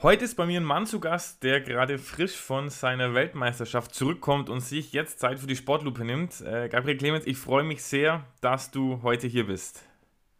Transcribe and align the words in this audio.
Heute 0.00 0.24
ist 0.24 0.36
bei 0.36 0.46
mir 0.46 0.60
ein 0.60 0.64
Mann 0.64 0.86
zu 0.86 1.00
Gast, 1.00 1.42
der 1.42 1.60
gerade 1.60 1.98
frisch 1.98 2.36
von 2.36 2.70
seiner 2.70 3.14
Weltmeisterschaft 3.14 3.92
zurückkommt 3.92 4.48
und 4.48 4.60
sich 4.60 4.92
jetzt 4.92 5.18
Zeit 5.18 5.40
für 5.40 5.48
die 5.48 5.56
Sportlupe 5.56 6.04
nimmt. 6.04 6.40
Äh, 6.40 6.68
Gabriel 6.68 6.96
Clemens, 6.96 7.26
ich 7.26 7.36
freue 7.36 7.64
mich 7.64 7.82
sehr, 7.82 8.24
dass 8.40 8.70
du 8.70 9.02
heute 9.02 9.26
hier 9.26 9.48
bist. 9.48 9.82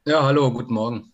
Ja, 0.06 0.23
hallo, 0.23 0.52
guten 0.52 0.73
Morgen. 0.73 1.12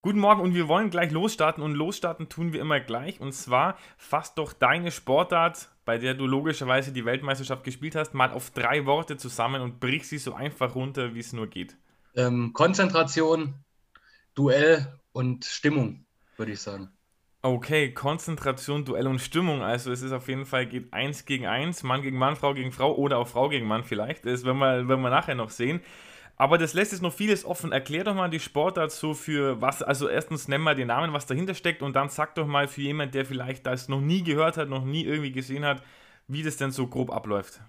Guten 0.00 0.20
Morgen 0.20 0.42
und 0.42 0.54
wir 0.54 0.68
wollen 0.68 0.90
gleich 0.90 1.10
losstarten 1.10 1.60
und 1.60 1.74
losstarten 1.74 2.28
tun 2.28 2.52
wir 2.52 2.60
immer 2.60 2.78
gleich 2.78 3.20
und 3.20 3.32
zwar 3.32 3.76
fasst 3.96 4.38
doch 4.38 4.52
deine 4.52 4.92
Sportart, 4.92 5.68
bei 5.84 5.98
der 5.98 6.14
du 6.14 6.28
logischerweise 6.28 6.92
die 6.92 7.04
Weltmeisterschaft 7.04 7.64
gespielt 7.64 7.96
hast, 7.96 8.14
mal 8.14 8.30
auf 8.30 8.52
drei 8.52 8.86
Worte 8.86 9.16
zusammen 9.16 9.60
und 9.60 9.80
brich 9.80 10.06
sie 10.06 10.18
so 10.18 10.34
einfach 10.34 10.76
runter, 10.76 11.16
wie 11.16 11.20
es 11.20 11.32
nur 11.32 11.48
geht. 11.48 11.76
Ähm, 12.14 12.52
Konzentration, 12.52 13.54
Duell 14.36 15.00
und 15.10 15.44
Stimmung, 15.46 16.06
würde 16.36 16.52
ich 16.52 16.60
sagen. 16.60 16.92
Okay, 17.44 17.92
Konzentration, 17.92 18.84
Duell 18.84 19.08
und 19.08 19.18
Stimmung. 19.18 19.62
Also 19.62 19.90
es 19.90 20.00
ist 20.02 20.12
auf 20.12 20.28
jeden 20.28 20.46
Fall, 20.46 20.66
geht 20.66 20.92
eins 20.92 21.24
gegen 21.24 21.46
eins, 21.46 21.82
Mann 21.82 22.00
gegen 22.02 22.16
Mann, 22.16 22.36
Frau 22.36 22.54
gegen 22.54 22.70
Frau 22.70 22.94
oder 22.94 23.18
auch 23.18 23.26
Frau 23.26 23.48
gegen 23.48 23.66
Mann 23.66 23.82
vielleicht. 23.82 24.24
Das 24.24 24.44
werden 24.44 24.58
wir, 24.58 24.88
werden 24.88 25.02
wir 25.02 25.10
nachher 25.10 25.34
noch 25.34 25.50
sehen. 25.50 25.80
Aber 26.36 26.56
das 26.56 26.72
lässt 26.72 26.92
jetzt 26.92 27.02
noch 27.02 27.12
vieles 27.12 27.44
offen. 27.44 27.72
Erklär 27.72 28.04
doch 28.04 28.14
mal 28.14 28.30
die 28.30 28.38
Sportart 28.38 28.92
so 28.92 29.12
für 29.12 29.60
was, 29.60 29.82
also 29.82 30.08
erstens 30.08 30.46
nenn 30.46 30.60
mal 30.60 30.76
den 30.76 30.86
Namen, 30.86 31.12
was 31.12 31.26
dahinter 31.26 31.54
steckt 31.54 31.82
und 31.82 31.96
dann 31.96 32.10
sag 32.10 32.36
doch 32.36 32.46
mal 32.46 32.68
für 32.68 32.80
jemanden, 32.80 33.12
der 33.12 33.26
vielleicht 33.26 33.66
das 33.66 33.88
noch 33.88 34.00
nie 34.00 34.22
gehört 34.22 34.56
hat, 34.56 34.68
noch 34.68 34.84
nie 34.84 35.04
irgendwie 35.04 35.32
gesehen 35.32 35.64
hat, 35.64 35.82
wie 36.28 36.44
das 36.44 36.58
denn 36.58 36.70
so 36.70 36.86
grob 36.86 37.10
abläuft. 37.10 37.60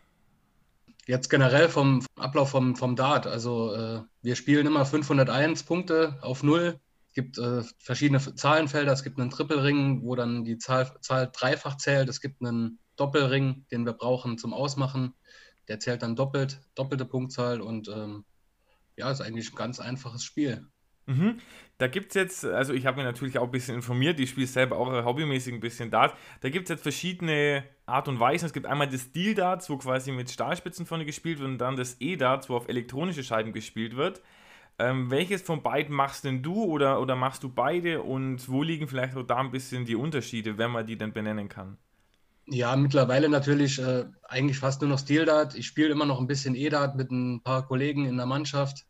Jetzt 1.07 1.29
generell 1.29 1.67
vom 1.67 2.05
Ablauf 2.15 2.51
vom, 2.51 2.75
vom 2.75 2.95
Dart. 2.95 3.25
Also 3.25 3.73
äh, 3.73 4.01
wir 4.21 4.35
spielen 4.35 4.67
immer 4.67 4.85
501 4.85 5.63
Punkte 5.63 6.19
auf 6.21 6.43
Null 6.43 6.79
es 6.92 6.92
gibt 7.13 7.37
äh, 7.37 7.63
verschiedene 7.79 8.19
Zahlenfelder. 8.19 8.91
Es 8.91 9.03
gibt 9.03 9.19
einen 9.19 9.29
Trippelring, 9.29 10.03
wo 10.03 10.15
dann 10.15 10.43
die 10.43 10.57
Zahl, 10.57 10.91
Zahl 11.01 11.29
dreifach 11.31 11.77
zählt. 11.77 12.09
Es 12.09 12.21
gibt 12.21 12.41
einen 12.41 12.79
Doppelring, 12.95 13.65
den 13.71 13.85
wir 13.85 13.93
brauchen 13.93 14.37
zum 14.37 14.53
Ausmachen. 14.53 15.13
Der 15.67 15.79
zählt 15.79 16.03
dann 16.03 16.15
doppelt, 16.15 16.61
doppelte 16.75 17.05
Punktzahl 17.05 17.61
und 17.61 17.87
ähm, 17.87 18.25
ja, 18.97 19.09
ist 19.11 19.21
eigentlich 19.21 19.51
ein 19.51 19.55
ganz 19.55 19.79
einfaches 19.79 20.23
Spiel. 20.23 20.67
Mhm. 21.05 21.39
Da 21.77 21.87
gibt 21.87 22.09
es 22.09 22.15
jetzt, 22.15 22.45
also 22.45 22.73
ich 22.73 22.85
habe 22.85 22.97
mich 22.97 23.05
natürlich 23.05 23.37
auch 23.37 23.45
ein 23.45 23.51
bisschen 23.51 23.75
informiert, 23.75 24.19
ich 24.19 24.29
spiele 24.29 24.47
selber 24.47 24.77
auch 24.77 24.89
hobbymäßig 25.05 25.53
ein 25.53 25.59
bisschen 25.59 25.91
Dart. 25.91 26.15
Da 26.41 26.49
gibt 26.49 26.65
es 26.65 26.69
jetzt 26.69 26.83
verschiedene 26.83 27.63
Art 27.85 28.07
und 28.07 28.19
Weisen. 28.19 28.45
Es 28.45 28.53
gibt 28.53 28.65
einmal 28.65 28.87
das 28.87 29.01
Steel-Darts, 29.01 29.69
wo 29.69 29.77
quasi 29.77 30.11
mit 30.11 30.31
Stahlspitzen 30.31 30.85
vorne 30.85 31.05
gespielt 31.05 31.39
wird 31.39 31.49
und 31.49 31.57
dann 31.57 31.75
das 31.75 31.97
E-Darts, 31.99 32.49
wo 32.49 32.55
auf 32.55 32.69
elektronische 32.69 33.23
Scheiben 33.23 33.51
gespielt 33.51 33.97
wird. 33.97 34.21
Ähm, 34.79 35.11
welches 35.11 35.41
von 35.43 35.61
beiden 35.61 35.95
machst 35.95 36.23
denn 36.23 36.41
du 36.41 36.63
oder, 36.63 36.99
oder 36.99 37.15
machst 37.15 37.43
du 37.43 37.49
beide 37.49 38.01
und 38.01 38.49
wo 38.49 38.63
liegen 38.63 38.87
vielleicht 38.87 39.15
auch 39.15 39.23
da 39.23 39.37
ein 39.37 39.51
bisschen 39.51 39.85
die 39.85 39.95
Unterschiede, 39.95 40.57
wenn 40.57 40.71
man 40.71 40.87
die 40.87 40.97
denn 40.97 41.13
benennen 41.13 41.47
kann? 41.47 41.77
Ja, 42.47 42.75
mittlerweile 42.75 43.29
natürlich 43.29 43.79
äh, 43.79 44.05
eigentlich 44.23 44.59
fast 44.59 44.81
nur 44.81 44.89
noch 44.89 44.99
Stil-Dart. 44.99 45.55
Ich 45.55 45.67
spiele 45.67 45.89
immer 45.89 46.05
noch 46.05 46.19
ein 46.19 46.27
bisschen 46.27 46.55
E-Dart 46.55 46.95
mit 46.95 47.09
ein 47.11 47.41
paar 47.41 47.65
Kollegen 47.67 48.05
in 48.05 48.17
der 48.17 48.25
Mannschaft, 48.25 48.85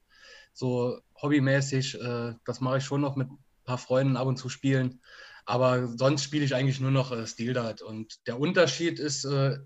so 0.53 0.99
hobbymäßig. 1.21 2.01
Äh, 2.01 2.33
das 2.45 2.61
mache 2.61 2.77
ich 2.77 2.83
schon 2.83 3.01
noch 3.01 3.15
mit 3.15 3.29
ein 3.29 3.37
paar 3.65 3.77
Freunden 3.77 4.17
ab 4.17 4.27
und 4.27 4.37
zu 4.37 4.49
spielen. 4.49 5.01
Aber 5.45 5.87
sonst 5.87 6.23
spiele 6.23 6.45
ich 6.45 6.55
eigentlich 6.55 6.79
nur 6.79 6.91
noch 6.91 7.11
äh, 7.11 7.27
Stil-Dart. 7.27 7.81
Und 7.81 8.25
der 8.27 8.39
Unterschied 8.39 8.99
ist, 8.99 9.25
äh, 9.25 9.59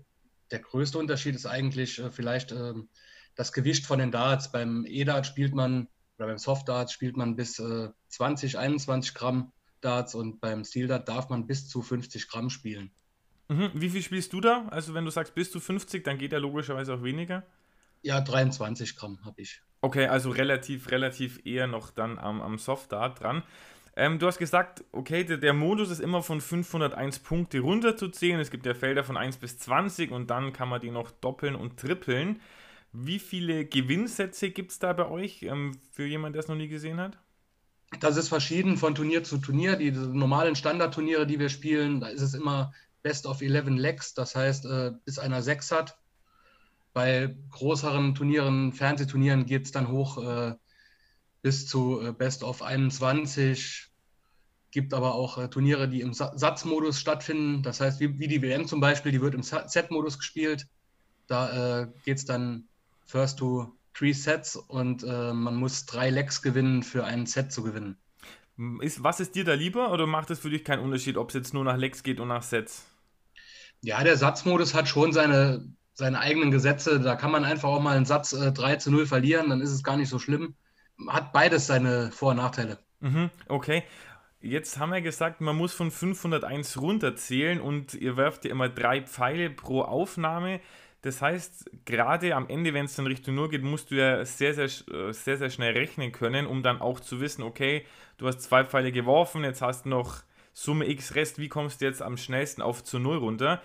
der 0.50 0.58
größte 0.58 0.98
Unterschied 0.98 1.34
ist 1.34 1.46
eigentlich 1.46 1.98
äh, 1.98 2.10
vielleicht 2.10 2.52
ähm, 2.52 2.88
das 3.36 3.52
Gewicht 3.52 3.86
von 3.86 4.00
den 4.00 4.10
Darts. 4.10 4.52
Beim 4.52 4.84
E-Dart 4.86 5.26
spielt 5.26 5.54
man 5.54 5.88
oder 6.18 6.28
beim 6.28 6.38
Soft 6.38 6.68
Darts 6.68 6.92
spielt 6.92 7.16
man 7.16 7.36
bis 7.36 7.58
äh, 7.58 7.88
20, 8.08 8.58
21 8.58 9.14
Gramm 9.14 9.52
Darts 9.80 10.14
und 10.14 10.40
beim 10.40 10.64
Steel 10.64 10.88
Dart 10.88 11.08
darf 11.08 11.28
man 11.28 11.46
bis 11.46 11.68
zu 11.68 11.82
50 11.82 12.28
Gramm 12.28 12.50
spielen. 12.50 12.90
Mhm. 13.48 13.70
Wie 13.74 13.88
viel 13.88 14.02
spielst 14.02 14.32
du 14.32 14.40
da? 14.40 14.66
Also 14.70 14.94
wenn 14.94 15.04
du 15.04 15.10
sagst 15.10 15.34
bis 15.34 15.50
zu 15.50 15.60
50, 15.60 16.04
dann 16.04 16.18
geht 16.18 16.32
ja 16.32 16.38
logischerweise 16.38 16.94
auch 16.94 17.02
weniger. 17.02 17.44
Ja, 18.02 18.20
23 18.20 18.96
Gramm 18.96 19.24
habe 19.24 19.40
ich. 19.40 19.62
Okay, 19.80 20.06
also 20.06 20.30
relativ, 20.30 20.90
relativ 20.90 21.44
eher 21.44 21.66
noch 21.66 21.90
dann 21.90 22.18
am, 22.18 22.42
am 22.42 22.58
Soft 22.58 22.92
Dart 22.92 23.20
dran. 23.20 23.42
Ähm, 23.96 24.18
du 24.18 24.26
hast 24.26 24.38
gesagt, 24.38 24.84
okay, 24.92 25.24
der, 25.24 25.38
der, 25.38 25.52
Modus 25.52 25.90
ist 25.90 26.00
immer 26.00 26.22
von 26.22 26.40
501 26.40 27.20
Punkte 27.20 27.60
runterzuzählen. 27.60 28.38
Es 28.38 28.50
gibt 28.50 28.66
ja 28.66 28.74
Felder 28.74 29.02
von 29.02 29.16
1 29.16 29.38
bis 29.38 29.58
20 29.58 30.12
und 30.12 30.30
dann 30.30 30.52
kann 30.52 30.68
man 30.68 30.80
die 30.80 30.90
noch 30.90 31.10
doppeln 31.10 31.56
und 31.56 31.78
trippeln. 31.78 32.40
Wie 32.92 33.18
viele 33.18 33.66
Gewinnsätze 33.66 34.50
gibt 34.50 34.72
es 34.72 34.78
da 34.78 34.92
bei 34.92 35.08
euch 35.08 35.42
ähm, 35.42 35.78
für 35.92 36.06
jemanden, 36.06 36.34
der 36.34 36.40
es 36.40 36.48
noch 36.48 36.56
nie 36.56 36.68
gesehen 36.68 36.98
hat? 36.98 37.18
Das 38.00 38.16
ist 38.16 38.28
verschieden 38.28 38.76
von 38.76 38.94
Turnier 38.94 39.24
zu 39.24 39.38
Turnier. 39.38 39.76
Die, 39.76 39.92
die 39.92 39.98
normalen 39.98 40.56
Standardturniere, 40.56 41.26
die 41.26 41.38
wir 41.38 41.48
spielen, 41.48 42.00
da 42.00 42.08
ist 42.08 42.22
es 42.22 42.34
immer 42.34 42.72
Best 43.02 43.26
of 43.26 43.40
11 43.40 43.68
Legs, 43.78 44.14
das 44.14 44.34
heißt, 44.34 44.66
äh, 44.66 44.92
bis 45.04 45.18
einer 45.18 45.42
6 45.42 45.70
hat. 45.70 45.98
Bei 46.92 47.36
größeren 47.50 48.14
Turnieren, 48.14 48.72
Fernsehturnieren 48.72 49.46
geht 49.46 49.66
es 49.66 49.72
dann 49.72 49.88
hoch 49.88 50.18
äh, 50.22 50.54
bis 51.42 51.66
zu 51.66 52.00
äh, 52.00 52.12
Best 52.12 52.42
of 52.42 52.62
21. 52.62 53.88
Gibt 54.70 54.92
aber 54.92 55.14
auch 55.14 55.38
äh, 55.38 55.48
Turniere, 55.48 55.88
die 55.88 56.00
im 56.00 56.12
Sa 56.12 56.36
Satzmodus 56.36 56.98
stattfinden. 56.98 57.62
Das 57.62 57.80
heißt, 57.80 58.00
wie, 58.00 58.18
wie, 58.18 58.28
die 58.28 58.42
WM 58.42 58.66
zum 58.66 58.80
Beispiel, 58.80 59.12
die 59.12 59.20
wird 59.20 59.34
im 59.34 59.42
Set-Modus 59.42 60.18
gespielt. 60.18 60.66
Da 61.26 61.82
äh, 61.82 61.88
geht 62.04 62.18
es 62.18 62.24
dann 62.24 62.68
First 63.08 63.38
to 63.38 63.74
Three 63.94 64.12
Sets 64.12 64.54
und 64.54 65.02
äh, 65.02 65.32
man 65.32 65.56
muss 65.56 65.86
drei 65.86 66.10
Legs 66.10 66.40
gewinnen, 66.42 66.82
für 66.82 67.04
ein 67.04 67.26
Set 67.26 67.50
zu 67.50 67.64
gewinnen. 67.64 67.96
Ist, 68.80 69.02
was 69.02 69.18
ist 69.18 69.34
dir 69.34 69.44
da 69.44 69.54
lieber 69.54 69.92
oder 69.92 70.06
macht 70.06 70.30
es 70.30 70.38
für 70.40 70.50
dich 70.50 70.64
keinen 70.64 70.82
Unterschied, 70.82 71.16
ob 71.16 71.30
es 71.30 71.34
jetzt 71.34 71.54
nur 71.54 71.64
nach 71.64 71.76
Legs 71.76 72.02
geht 72.02 72.20
und 72.20 72.28
nach 72.28 72.42
Sets? 72.42 72.84
Ja, 73.80 74.02
der 74.04 74.16
Satzmodus 74.16 74.74
hat 74.74 74.88
schon 74.88 75.12
seine, 75.12 75.72
seine 75.94 76.20
eigenen 76.20 76.50
Gesetze. 76.50 77.00
Da 77.00 77.16
kann 77.16 77.30
man 77.30 77.44
einfach 77.44 77.68
auch 77.68 77.80
mal 77.80 77.96
einen 77.96 78.04
Satz 78.04 78.32
äh, 78.32 78.52
3 78.52 78.76
zu 78.76 78.90
0 78.90 79.06
verlieren, 79.06 79.48
dann 79.50 79.60
ist 79.60 79.70
es 79.70 79.82
gar 79.82 79.96
nicht 79.96 80.08
so 80.08 80.18
schlimm. 80.18 80.54
Hat 81.08 81.32
beides 81.32 81.66
seine 81.66 82.12
Vor- 82.12 82.32
und 82.32 82.36
Nachteile. 82.36 82.78
Mhm, 83.00 83.30
okay. 83.48 83.84
Jetzt 84.40 84.78
haben 84.78 84.92
wir 84.92 85.00
gesagt, 85.00 85.40
man 85.40 85.56
muss 85.56 85.72
von 85.72 85.90
501 85.90 86.80
runterzählen 86.80 87.60
und 87.60 87.94
ihr 87.94 88.16
werft 88.16 88.44
ja 88.44 88.50
immer 88.50 88.68
drei 88.68 89.02
Pfeile 89.02 89.50
pro 89.50 89.82
Aufnahme. 89.82 90.60
Das 91.02 91.22
heißt, 91.22 91.70
gerade 91.84 92.34
am 92.34 92.48
Ende, 92.48 92.74
wenn 92.74 92.86
es 92.86 92.96
dann 92.96 93.06
Richtung 93.06 93.36
Null 93.36 93.48
geht, 93.50 93.62
musst 93.62 93.90
du 93.90 93.94
ja 93.96 94.24
sehr, 94.24 94.54
sehr, 94.54 94.64
äh, 94.66 95.12
sehr, 95.12 95.36
sehr 95.36 95.50
schnell 95.50 95.72
rechnen 95.74 96.10
können, 96.12 96.46
um 96.46 96.62
dann 96.62 96.80
auch 96.80 96.98
zu 97.00 97.20
wissen, 97.20 97.42
okay, 97.42 97.84
du 98.18 98.26
hast 98.26 98.40
zwei 98.42 98.64
Pfeile 98.64 98.90
geworfen, 98.92 99.44
jetzt 99.44 99.62
hast 99.62 99.84
du 99.84 99.90
noch 99.90 100.22
Summe 100.52 100.86
X 100.88 101.14
Rest, 101.14 101.38
wie 101.38 101.48
kommst 101.48 101.80
du 101.80 101.84
jetzt 101.84 102.02
am 102.02 102.16
schnellsten 102.16 102.62
auf 102.62 102.82
zu 102.82 102.98
Null 102.98 103.18
runter? 103.18 103.62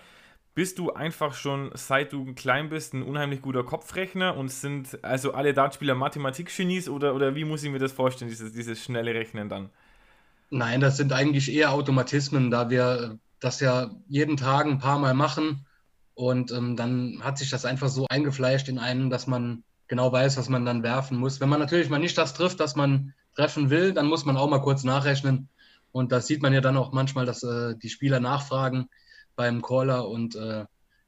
Bist 0.54 0.78
du 0.78 0.92
einfach 0.92 1.34
schon, 1.34 1.70
seit 1.74 2.12
du 2.12 2.34
klein 2.34 2.68
bist, 2.70 2.94
ein 2.94 3.02
unheimlich 3.02 3.42
guter 3.42 3.64
Kopfrechner 3.64 4.36
und 4.36 4.50
sind 4.50 5.02
also 5.04 5.34
alle 5.34 5.54
Dartspieler 5.54 5.94
Mathematikgenies 5.96 6.88
oder, 6.88 7.14
oder 7.14 7.34
wie 7.34 7.44
muss 7.44 7.64
ich 7.64 7.70
mir 7.70 7.80
das 7.80 7.92
vorstellen, 7.92 8.30
dieses, 8.30 8.52
dieses 8.52 8.82
schnelle 8.84 9.14
Rechnen 9.14 9.48
dann? 9.48 9.70
Nein, 10.50 10.80
das 10.80 10.96
sind 10.96 11.12
eigentlich 11.12 11.52
eher 11.52 11.72
Automatismen, 11.72 12.50
da 12.50 12.70
wir 12.70 13.18
das 13.40 13.60
ja 13.60 13.90
jeden 14.08 14.36
Tag 14.36 14.66
ein 14.66 14.78
paar 14.78 14.98
Mal 14.98 15.14
machen 15.14 15.66
und 16.14 16.52
ähm, 16.52 16.76
dann 16.76 17.20
hat 17.22 17.38
sich 17.38 17.50
das 17.50 17.64
einfach 17.64 17.88
so 17.88 18.06
eingefleischt 18.08 18.68
in 18.68 18.78
einen, 18.78 19.10
dass 19.10 19.26
man 19.26 19.64
genau 19.88 20.12
weiß, 20.12 20.36
was 20.36 20.48
man 20.48 20.64
dann 20.64 20.82
werfen 20.82 21.18
muss. 21.18 21.40
Wenn 21.40 21.48
man 21.48 21.60
natürlich 21.60 21.90
mal 21.90 21.98
nicht 21.98 22.16
das 22.16 22.34
trifft, 22.34 22.60
das 22.60 22.76
man 22.76 23.14
treffen 23.34 23.70
will, 23.70 23.92
dann 23.92 24.06
muss 24.06 24.24
man 24.24 24.36
auch 24.36 24.48
mal 24.48 24.60
kurz 24.60 24.84
nachrechnen. 24.84 25.48
Und 25.92 26.12
das 26.12 26.26
sieht 26.26 26.42
man 26.42 26.52
ja 26.52 26.60
dann 26.60 26.76
auch 26.76 26.92
manchmal, 26.92 27.26
dass 27.26 27.42
äh, 27.42 27.76
die 27.76 27.88
Spieler 27.88 28.20
nachfragen 28.20 28.88
beim 29.36 29.62
Caller 29.62 30.08
und 30.08 30.36
äh, 30.36 30.64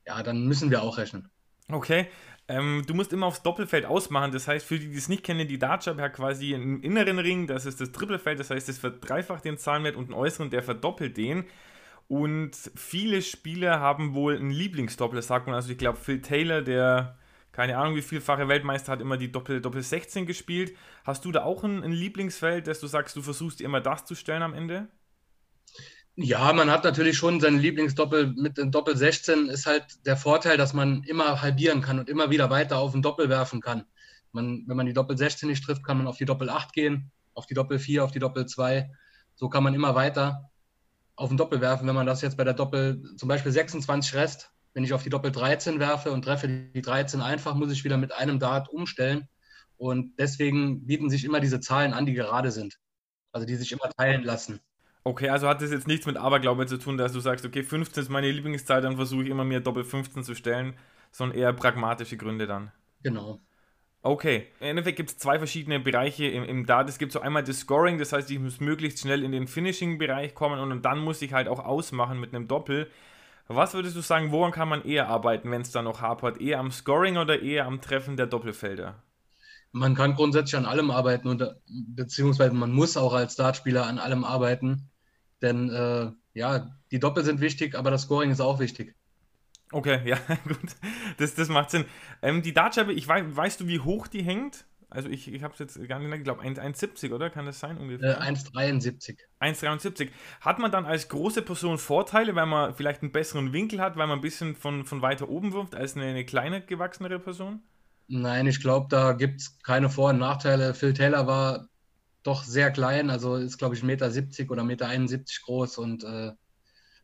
ja, 0.07 0.23
dann 0.23 0.47
müssen 0.47 0.71
wir 0.71 0.83
auch 0.83 0.99
rechnen. 0.99 1.29
Okay. 1.71 2.07
Ähm, 2.49 2.85
du 2.87 2.95
musst 2.95 3.13
immer 3.13 3.27
aufs 3.27 3.43
Doppelfeld 3.43 3.85
ausmachen. 3.87 4.31
Das 4.31 4.47
heißt, 4.47 4.65
für 4.65 4.79
die, 4.79 4.89
die 4.89 4.97
es 4.97 5.09
nicht 5.09 5.25
kennen, 5.25 5.49
die 5.49 5.59
Dartscheibe 5.59 6.01
hat 6.03 6.13
quasi 6.13 6.55
einen 6.55 6.81
inneren 6.83 7.19
Ring, 7.19 7.49
das 7.49 7.67
ist 7.67 7.81
das 7.81 7.91
Trippelfeld, 7.91 8.39
das 8.39 8.51
heißt, 8.51 8.69
es 8.69 8.79
verdreifacht 8.79 9.45
den 9.45 9.59
Zahlenwert 9.59 9.97
und 9.97 10.05
einen 10.05 10.15
äußeren, 10.15 10.51
der 10.51 10.63
verdoppelt 10.63 11.17
den. 11.17 11.45
Und 12.09 12.53
viele 12.77 13.21
Spieler 13.23 13.81
haben 13.81 14.15
wohl 14.15 14.37
einen 14.37 14.51
Lieblingsdoppler, 14.51 15.23
sagt 15.23 15.47
man. 15.47 15.57
Also 15.57 15.71
ich 15.71 15.79
glaube, 15.79 15.99
Phil 15.99 16.21
Taylor, 16.21 16.63
der 16.63 17.19
keine 17.57 17.79
Ahnung 17.79 17.97
wie 17.97 18.03
vielfache 18.03 18.49
Weltmeister, 18.49 18.93
hat 18.93 19.01
immer 19.01 19.17
die 19.17 19.33
Doppel, 19.33 19.63
Doppel 19.63 19.83
16 19.83 20.27
gespielt. 20.27 20.77
Hast 21.05 21.25
du 21.25 21.33
da 21.33 21.43
auch 21.43 21.65
ein, 21.65 21.83
ein 21.83 21.93
Lieblingsfeld, 21.93 22.67
dass 22.67 22.81
du 22.81 22.87
sagst, 22.87 23.17
du 23.17 23.23
versuchst 23.23 23.63
immer 23.63 23.81
das 23.81 24.05
zu 24.05 24.15
stellen 24.15 24.43
am 24.43 24.53
Ende? 24.53 24.89
Ja, 26.17 26.53
man 26.53 26.71
hat 26.71 26.85
natürlich 26.85 27.17
schon 27.17 27.41
seinen 27.41 27.59
Lieblingsdoppel 27.59 28.27
mit 28.27 28.59
dem 28.59 28.71
Doppel 28.71 28.97
16 28.97 29.49
ist 29.49 29.65
halt 29.65 29.85
der 30.05 30.19
Vorteil, 30.19 30.59
dass 30.59 30.75
man 30.75 31.03
immer 31.05 31.41
halbieren 31.41 31.81
kann 31.81 31.99
und 31.99 32.11
immer 32.11 32.31
wieder 32.31 32.51
weiter 32.51 32.79
auf 32.79 32.95
ein 32.95 33.03
Doppel 33.03 33.31
werfen 33.31 33.63
kann. 33.63 33.85
Man, 34.33 34.65
wenn 34.67 34.77
man 34.77 34.87
die 34.87 34.93
Doppel 34.93 35.17
16 35.17 35.49
nicht 35.49 35.65
trifft, 35.65 35.83
kann 35.83 35.97
man 35.97 36.07
auf 36.07 36.19
die 36.19 36.25
Doppel 36.27 36.51
8 36.51 36.75
gehen, 36.75 37.11
auf 37.33 37.47
die 37.47 37.55
Doppel 37.55 37.79
4, 37.79 38.05
auf 38.05 38.13
die 38.13 38.19
Doppel 38.19 38.45
2. 38.45 38.91
So 39.35 39.49
kann 39.49 39.65
man 39.65 39.73
immer 39.73 39.95
weiter 39.95 40.51
auf 41.17 41.29
den 41.29 41.39
Doppel 41.39 41.61
werfen. 41.61 41.87
Wenn 41.87 41.95
man 41.95 42.07
das 42.07 42.23
jetzt 42.23 42.37
bei 42.37 42.45
der 42.45 42.55
Doppel 42.55 43.03
zum 43.17 43.29
Beispiel 43.29 43.53
26 43.53 44.15
Rest, 44.15 44.53
wenn 44.75 44.85
ich 44.85 44.93
auf 44.93 45.03
die 45.03 45.11
Doppel 45.11 45.33
13 45.33 45.81
werfe 45.81 46.13
und 46.13 46.23
treffe 46.23 46.49
die 46.49 46.83
13 46.83 47.21
einfach, 47.23 47.55
muss 47.55 47.73
ich 47.73 47.85
wieder 47.85 47.97
mit 47.97 48.13
einem 48.13 48.39
Dart 48.39 48.69
umstellen. 48.69 49.27
Und 49.79 50.19
deswegen 50.19 50.87
bieten 50.87 51.11
sich 51.11 51.25
immer 51.25 51.41
diese 51.41 51.61
Zahlen 51.61 51.93
an, 51.93 52.07
die 52.07 52.15
gerade 52.15 52.51
sind. 52.51 52.79
Also 53.33 53.47
die 53.47 53.57
sich 53.57 53.73
immer 53.73 53.91
teilen 53.91 54.23
lassen. 54.23 54.61
Okay, 55.05 55.29
also 55.29 55.49
hat 55.49 55.63
das 55.63 55.71
jetzt 55.71 55.87
nichts 55.87 56.05
mit 56.05 56.17
Aberglaube 56.17 56.67
zu 56.67 56.79
tun, 56.79 56.99
dass 56.99 57.13
du 57.13 57.21
sagst, 57.21 57.45
okay, 57.47 57.63
15 57.63 58.03
ist 58.03 58.09
meine 58.09 58.31
Lieblingszahl, 58.31 58.81
dann 58.81 58.97
versuche 58.97 59.23
ich 59.23 59.31
immer 59.31 59.45
mehr 59.45 59.61
Doppel 59.61 59.85
15 59.85 60.25
zu 60.25 60.35
stellen, 60.35 60.75
sondern 61.13 61.39
eher 61.39 61.53
pragmatische 61.53 62.17
Gründe 62.17 62.47
dann. 62.47 62.73
Genau. 63.03 63.41
Okay, 64.07 64.47
im 64.61 64.69
Endeffekt 64.69 64.99
gibt 64.99 65.11
es 65.11 65.19
zwei 65.19 65.39
verschiedene 65.39 65.81
Bereiche 65.81 66.27
im, 66.27 66.45
im 66.45 66.65
Dart. 66.65 66.89
Es 66.89 66.99
gibt 66.99 67.11
so 67.11 67.19
einmal 67.19 67.43
das 67.43 67.59
Scoring, 67.59 67.99
das 67.99 68.13
heißt, 68.13 68.31
ich 68.31 68.39
muss 68.39 68.61
möglichst 68.61 69.01
schnell 69.01 69.25
in 69.25 69.33
den 69.33 69.49
Finishing-Bereich 69.49 70.33
kommen 70.33 70.61
und 70.61 70.83
dann 70.85 71.01
muss 71.01 71.23
ich 71.23 71.33
halt 71.33 71.49
auch 71.49 71.59
ausmachen 71.59 72.21
mit 72.21 72.33
einem 72.33 72.47
Doppel. 72.47 72.89
Was 73.49 73.75
würdest 73.75 73.97
du 73.97 74.01
sagen, 74.01 74.31
woran 74.31 74.53
kann 74.53 74.69
man 74.69 74.85
eher 74.85 75.09
arbeiten, 75.09 75.51
wenn 75.51 75.63
es 75.63 75.73
da 75.73 75.83
noch 75.83 76.03
hapert? 76.03 76.41
Eher 76.41 76.61
am 76.61 76.71
Scoring 76.71 77.17
oder 77.17 77.43
eher 77.43 77.67
am 77.67 77.81
Treffen 77.81 78.17
der 78.17 78.29
Doppelfelder? 78.29 79.03
Man 79.73 79.97
kann 79.97 80.15
grundsätzlich 80.15 80.57
an 80.57 80.67
allem 80.67 80.93
arbeiten, 80.93 81.27
und, 81.27 81.43
beziehungsweise 81.69 82.55
man 82.55 82.71
muss 82.71 82.97
auch 82.97 83.13
als 83.13 83.35
Dartspieler 83.35 83.89
an 83.89 83.99
allem 83.99 84.23
arbeiten. 84.23 84.89
Denn 85.43 85.69
äh, 85.71 86.13
ja, 86.33 86.71
die 86.93 87.01
Doppel 87.01 87.25
sind 87.25 87.41
wichtig, 87.41 87.75
aber 87.77 87.91
das 87.91 88.03
Scoring 88.03 88.31
ist 88.31 88.41
auch 88.41 88.61
wichtig. 88.61 88.96
Okay, 89.73 90.01
ja, 90.05 90.17
gut. 90.47 90.77
Das, 91.19 91.35
das 91.35 91.49
macht 91.49 91.71
Sinn. 91.71 91.85
Ähm, 92.23 92.43
die 92.43 92.53
Dartscheibe, 92.53 92.93
ich 92.93 93.07
weiß, 93.07 93.25
weißt 93.29 93.61
du, 93.61 93.69
wie 93.69 93.81
hoch 93.81 94.07
die 94.07 94.23
hängt? 94.23 94.65
Also 94.89 95.09
ich, 95.09 95.33
ich 95.33 95.43
habe 95.43 95.53
es 95.53 95.59
jetzt 95.59 95.89
gar 95.89 95.99
nicht, 95.99 96.15
ich 96.15 96.23
glaube 96.23 96.43
1,70, 96.43 97.13
oder? 97.13 97.29
Kann 97.29 97.45
das 97.45 97.59
sein 97.59 97.77
ungefähr? 97.77 98.19
Äh, 98.21 98.31
1,73. 98.31 99.19
1,73. 99.41 100.11
Hat 100.41 100.59
man 100.61 100.71
dann 100.71 100.87
als 100.87 101.09
große 101.09 101.43
Person 101.43 101.79
Vorteile, 101.79 102.35
weil 102.37 102.47
man 102.47 102.75
vielleicht 102.75 103.03
einen 103.03 103.11
besseren 103.11 103.53
Winkel 103.53 103.81
hat, 103.81 103.97
weil 103.97 104.07
man 104.07 104.19
ein 104.19 104.23
bisschen 104.23 104.55
von, 104.55 104.85
von 104.85 105.03
weiter 105.03 105.29
oben 105.29 105.53
wirft, 105.53 105.75
als 105.75 105.97
eine, 105.97 106.07
eine 106.07 106.25
kleine 106.25 106.61
gewachsenere 106.61 107.19
Person? 107.19 107.61
Nein, 108.09 108.47
ich 108.47 108.61
glaube, 108.61 108.87
da 108.89 109.13
gibt 109.13 109.41
es 109.41 109.59
keine 109.59 109.91
Vor- 109.91 110.11
und 110.11 110.19
Nachteile. 110.19 110.75
Phil 110.75 110.95
Taylor 110.95 111.27
war 111.27 111.69
doch 112.23 112.45
sehr 112.45 112.71
klein, 112.71 113.11
also 113.11 113.37
ist, 113.37 113.59
glaube 113.59 113.75
ich, 113.75 113.83
1,70 113.83 113.85
Meter 113.85 114.53
oder 114.53 114.63
1,71 114.63 115.09
Meter 115.11 115.25
groß 115.45 115.79
und 115.79 116.05
äh, 116.05 116.33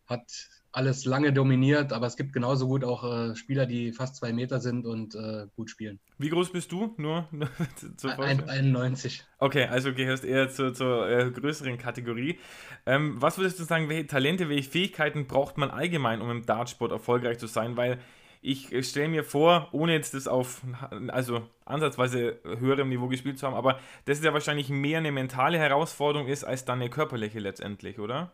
hat 0.06 0.48
alles 0.72 1.04
lange 1.04 1.32
dominiert, 1.32 1.92
aber 1.92 2.06
es 2.06 2.16
gibt 2.16 2.32
genauso 2.32 2.66
gut 2.66 2.82
auch 2.82 3.04
äh, 3.04 3.36
Spieler, 3.36 3.66
die 3.66 3.92
fast 3.92 4.16
zwei 4.16 4.32
Meter 4.32 4.58
sind 4.58 4.86
und 4.86 5.14
äh, 5.14 5.46
gut 5.54 5.68
spielen. 5.68 6.00
Wie 6.18 6.30
groß 6.30 6.50
bist 6.50 6.72
du? 6.72 6.94
Nur 6.96 7.28
zur 7.96 8.18
91. 8.18 9.22
Okay, 9.38 9.66
also 9.66 9.92
gehörst 9.92 10.24
eher 10.24 10.48
zur, 10.48 10.72
zur 10.72 11.08
äh, 11.08 11.30
größeren 11.30 11.76
Kategorie. 11.76 12.38
Ähm, 12.86 13.20
was 13.20 13.36
würdest 13.36 13.60
du 13.60 13.64
sagen, 13.64 13.90
welche 13.90 14.06
Talente, 14.06 14.48
welche 14.48 14.70
Fähigkeiten 14.70 15.26
braucht 15.26 15.58
man 15.58 15.70
allgemein, 15.70 16.22
um 16.22 16.30
im 16.30 16.46
Dartsport 16.46 16.90
erfolgreich 16.90 17.38
zu 17.38 17.46
sein? 17.46 17.76
Weil 17.76 17.98
ich 18.40 18.70
stelle 18.88 19.08
mir 19.08 19.24
vor, 19.24 19.68
ohne 19.72 19.92
jetzt 19.92 20.14
das 20.14 20.26
auf, 20.26 20.62
also 21.08 21.46
ansatzweise 21.64 22.40
höherem 22.44 22.88
Niveau 22.88 23.08
gespielt 23.08 23.38
zu 23.38 23.46
haben, 23.46 23.54
aber 23.54 23.78
das 24.06 24.18
ist 24.18 24.24
ja 24.24 24.32
wahrscheinlich 24.32 24.68
mehr 24.68 24.98
eine 24.98 25.12
mentale 25.12 25.58
Herausforderung 25.58 26.26
ist, 26.26 26.42
als 26.42 26.64
dann 26.64 26.80
eine 26.80 26.90
körperliche 26.90 27.38
letztendlich, 27.38 28.00
oder? 28.00 28.32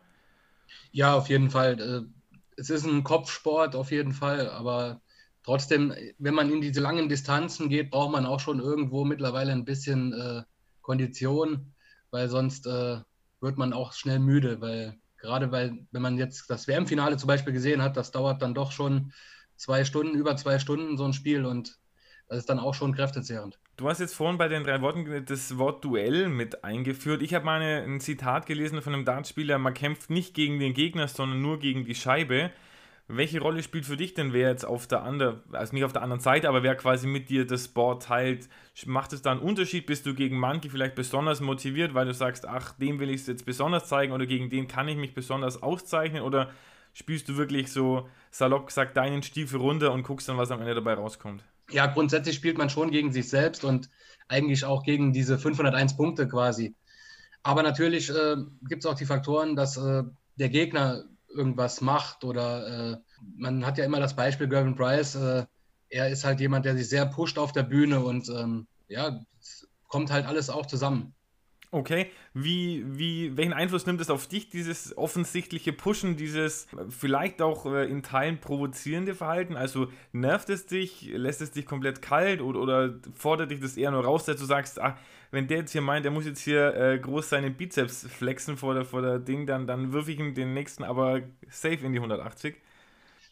Ja, 0.91 1.15
auf 1.15 1.29
jeden 1.29 1.51
Fall. 1.51 2.07
Es 2.59 2.69
ist 2.69 2.85
ein 2.85 3.03
Kopfsport 3.03 3.75
auf 3.75 3.91
jeden 3.91 4.11
Fall, 4.11 4.49
aber 4.49 5.01
trotzdem, 5.43 5.93
wenn 6.17 6.33
man 6.33 6.51
in 6.51 6.59
diese 6.59 6.81
langen 6.81 7.07
Distanzen 7.07 7.69
geht, 7.69 7.89
braucht 7.89 8.11
man 8.11 8.25
auch 8.25 8.41
schon 8.41 8.59
irgendwo 8.59 9.05
mittlerweile 9.05 9.53
ein 9.53 9.63
bisschen 9.63 10.11
äh, 10.13 10.43
Kondition, 10.81 11.73
weil 12.11 12.27
sonst 12.27 12.67
äh, 12.67 12.97
wird 13.39 13.57
man 13.57 13.71
auch 13.71 13.93
schnell 13.93 14.19
müde, 14.19 14.59
weil 14.59 14.99
gerade 15.17 15.51
weil, 15.51 15.85
wenn 15.91 16.01
man 16.01 16.17
jetzt 16.17 16.49
das 16.49 16.67
WM-Finale 16.67 17.15
zum 17.15 17.27
Beispiel 17.27 17.53
gesehen 17.53 17.81
hat, 17.81 17.95
das 17.95 18.11
dauert 18.11 18.41
dann 18.41 18.53
doch 18.53 18.73
schon 18.73 19.13
zwei 19.55 19.85
Stunden, 19.85 20.15
über 20.15 20.35
zwei 20.35 20.59
Stunden 20.59 20.97
so 20.97 21.05
ein 21.05 21.13
Spiel 21.13 21.45
und 21.45 21.79
das 22.27 22.39
ist 22.39 22.49
dann 22.49 22.59
auch 22.59 22.73
schon 22.73 22.93
kräftezehrend. 22.93 23.57
Du 23.79 23.87
hast 23.87 24.01
jetzt 24.01 24.13
vorhin 24.13 24.37
bei 24.37 24.49
den 24.49 24.65
drei 24.65 24.81
Worten 24.81 25.23
das 25.25 25.57
Wort 25.57 25.85
Duell 25.85 26.27
mit 26.27 26.65
eingeführt. 26.65 27.21
Ich 27.21 27.33
habe 27.33 27.45
mal 27.45 27.61
ein 27.61 28.01
Zitat 28.01 28.45
gelesen 28.45 28.81
von 28.81 28.93
einem 28.93 29.05
Dartspieler, 29.05 29.57
man 29.57 29.73
kämpft 29.73 30.09
nicht 30.09 30.33
gegen 30.33 30.59
den 30.59 30.73
Gegner, 30.73 31.07
sondern 31.07 31.41
nur 31.41 31.59
gegen 31.59 31.85
die 31.85 31.95
Scheibe. 31.95 32.51
Welche 33.07 33.39
Rolle 33.39 33.63
spielt 33.63 33.85
für 33.85 33.95
dich 33.95 34.13
denn, 34.13 34.33
wer 34.33 34.49
jetzt 34.49 34.65
auf 34.65 34.85
der 34.85 35.03
anderen, 35.03 35.39
also 35.53 35.73
nicht 35.73 35.85
auf 35.85 35.93
der 35.93 36.01
anderen 36.01 36.19
Seite, 36.19 36.49
aber 36.49 36.61
wer 36.61 36.75
quasi 36.75 37.07
mit 37.07 37.29
dir 37.29 37.47
das 37.47 37.69
Board 37.69 38.03
teilt? 38.03 38.49
Macht 38.85 39.13
es 39.13 39.21
da 39.21 39.31
einen 39.31 39.39
Unterschied? 39.39 39.85
Bist 39.85 40.05
du 40.05 40.13
gegen 40.13 40.37
manche 40.37 40.69
vielleicht 40.69 40.95
besonders 40.95 41.39
motiviert, 41.39 41.93
weil 41.93 42.05
du 42.05 42.13
sagst, 42.13 42.45
ach, 42.45 42.73
dem 42.73 42.99
will 42.99 43.09
ich 43.09 43.21
es 43.21 43.27
jetzt 43.27 43.45
besonders 43.45 43.87
zeigen 43.87 44.11
oder 44.11 44.25
gegen 44.25 44.49
den 44.49 44.67
kann 44.67 44.89
ich 44.89 44.97
mich 44.97 45.13
besonders 45.13 45.63
auszeichnen? 45.63 46.23
Oder 46.23 46.51
spielst 46.93 47.29
du 47.29 47.37
wirklich 47.37 47.71
so 47.71 48.09
salopp 48.29 48.67
gesagt 48.67 48.97
deinen 48.97 49.23
Stiefel 49.23 49.61
runter 49.61 49.93
und 49.93 50.03
guckst 50.03 50.27
dann, 50.27 50.37
was 50.37 50.51
am 50.51 50.59
Ende 50.59 50.75
dabei 50.75 50.95
rauskommt? 50.95 51.45
Ja, 51.71 51.85
grundsätzlich 51.87 52.35
spielt 52.35 52.57
man 52.57 52.69
schon 52.69 52.91
gegen 52.91 53.11
sich 53.11 53.29
selbst 53.29 53.63
und 53.63 53.89
eigentlich 54.27 54.65
auch 54.65 54.83
gegen 54.83 55.13
diese 55.13 55.37
501 55.37 55.97
Punkte 55.97 56.27
quasi. 56.27 56.75
Aber 57.43 57.63
natürlich 57.63 58.09
äh, 58.09 58.37
gibt 58.67 58.83
es 58.83 58.89
auch 58.89 58.95
die 58.95 59.05
Faktoren, 59.05 59.55
dass 59.55 59.77
äh, 59.77 60.03
der 60.35 60.49
Gegner 60.49 61.05
irgendwas 61.29 61.81
macht 61.81 62.23
oder 62.23 62.93
äh, 62.93 62.97
man 63.37 63.65
hat 63.65 63.77
ja 63.77 63.85
immer 63.85 63.99
das 63.99 64.15
Beispiel 64.15 64.47
Gervin 64.47 64.75
Price. 64.75 65.15
Äh, 65.15 65.45
er 65.89 66.09
ist 66.09 66.23
halt 66.23 66.39
jemand, 66.39 66.65
der 66.65 66.75
sich 66.75 66.89
sehr 66.89 67.05
pusht 67.05 67.37
auf 67.37 67.51
der 67.51 67.63
Bühne 67.63 68.01
und 68.01 68.29
ähm, 68.29 68.67
ja, 68.87 69.21
kommt 69.87 70.11
halt 70.11 70.25
alles 70.25 70.49
auch 70.49 70.65
zusammen. 70.65 71.13
Okay, 71.71 72.09
wie, 72.33 72.83
wie, 72.87 73.37
welchen 73.37 73.53
Einfluss 73.53 73.85
nimmt 73.85 74.01
es 74.01 74.09
auf 74.09 74.25
dich, 74.25 74.49
dieses 74.49 74.97
offensichtliche 74.97 75.71
Pushen, 75.71 76.17
dieses 76.17 76.67
vielleicht 76.89 77.43
auch 77.43 77.67
äh, 77.67 77.85
in 77.85 78.01
Teilen 78.01 78.39
provozierende 78.39 79.13
Verhalten? 79.13 79.55
Also 79.55 79.87
nervt 80.11 80.49
es 80.49 80.65
dich, 80.65 81.11
lässt 81.13 81.41
es 81.41 81.51
dich 81.51 81.67
komplett 81.67 82.01
kalt 82.01 82.41
oder, 82.41 82.59
oder 82.59 82.99
fordert 83.13 83.51
dich 83.51 83.59
das 83.59 83.77
eher 83.77 83.91
nur 83.91 84.03
raus, 84.03 84.25
dass 84.25 84.37
du 84.37 84.45
sagst, 84.45 84.81
ach, 84.81 84.97
wenn 85.29 85.47
der 85.47 85.59
jetzt 85.59 85.71
hier 85.71 85.81
meint, 85.81 86.05
der 86.05 86.11
muss 86.11 86.25
jetzt 86.25 86.41
hier 86.41 86.73
äh, 86.75 86.97
groß 86.97 87.29
seine 87.29 87.51
Bizeps 87.51 88.07
flexen 88.07 88.57
vor 88.57 88.73
der, 88.73 88.83
vor 88.83 89.03
der 89.03 89.19
Ding, 89.19 89.45
dann, 89.45 89.67
dann 89.67 89.93
wirf 89.93 90.07
ich 90.07 90.17
ihm 90.17 90.33
den 90.33 90.55
nächsten 90.55 90.83
aber 90.83 91.21
safe 91.49 91.85
in 91.85 91.93
die 91.93 91.99
180? 91.99 92.55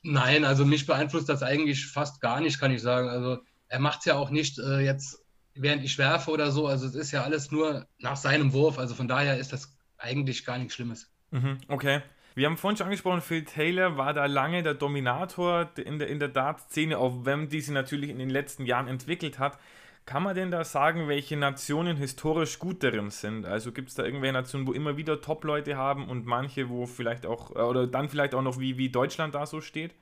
Nein, 0.03 0.45
also 0.45 0.63
mich 0.63 0.85
beeinflusst 0.85 1.27
das 1.27 1.41
eigentlich 1.41 1.87
fast 1.87 2.21
gar 2.21 2.39
nicht, 2.39 2.59
kann 2.59 2.69
ich 2.69 2.83
sagen. 2.83 3.09
Also 3.09 3.39
er 3.67 3.79
macht 3.79 3.99
es 3.99 4.05
ja 4.05 4.15
auch 4.15 4.29
nicht 4.29 4.59
äh, 4.59 4.81
jetzt 4.81 5.25
während 5.59 5.83
ich 5.83 5.97
werfe 5.97 6.31
oder 6.31 6.51
so. 6.51 6.67
Also 6.67 6.85
es 6.85 6.95
ist 6.95 7.11
ja 7.11 7.23
alles 7.23 7.51
nur 7.51 7.85
nach 7.99 8.15
seinem 8.15 8.53
Wurf. 8.53 8.79
Also 8.79 8.95
von 8.95 9.07
daher 9.07 9.37
ist 9.37 9.53
das 9.53 9.77
eigentlich 9.97 10.45
gar 10.45 10.57
nichts 10.57 10.75
Schlimmes. 10.75 11.11
Mhm, 11.31 11.57
okay. 11.67 12.01
Wir 12.35 12.45
haben 12.45 12.57
vorhin 12.57 12.77
schon 12.77 12.85
angesprochen, 12.85 13.21
Phil 13.21 13.45
Taylor 13.45 13.97
war 13.97 14.13
da 14.13 14.27
lange 14.27 14.61
der 14.61 14.75
Dominator 14.75 15.71
in 15.75 15.97
der, 15.97 16.07
in 16.07 16.19
der 16.19 16.27
Dart-Szene, 16.27 16.97
auch 16.99 17.25
wenn 17.25 17.49
die 17.49 17.61
sich 17.61 17.73
natürlich 17.73 18.11
in 18.11 18.19
den 18.19 18.29
letzten 18.29 18.65
Jahren 18.67 18.87
entwickelt 18.87 19.39
hat. 19.39 19.57
Kann 20.05 20.23
man 20.23 20.35
denn 20.35 20.51
da 20.51 20.63
sagen, 20.63 21.07
welche 21.07 21.35
Nationen 21.35 21.97
historisch 21.97 22.59
gut 22.59 22.83
darin 22.83 23.09
sind? 23.09 23.45
Also 23.45 23.71
gibt 23.71 23.89
es 23.89 23.95
da 23.95 24.05
irgendwelche 24.05 24.33
Nationen, 24.33 24.67
wo 24.67 24.73
immer 24.73 24.97
wieder 24.97 25.19
Top-Leute 25.19 25.77
haben 25.77 26.07
und 26.07 26.25
manche, 26.25 26.69
wo 26.69 26.85
vielleicht 26.85 27.25
auch, 27.25 27.49
oder 27.49 27.87
dann 27.87 28.07
vielleicht 28.07 28.35
auch 28.35 28.43
noch 28.43 28.59
wie, 28.59 28.77
wie 28.77 28.89
Deutschland 28.89 29.35
da 29.35 29.45
so 29.45 29.59
steht? 29.59 29.95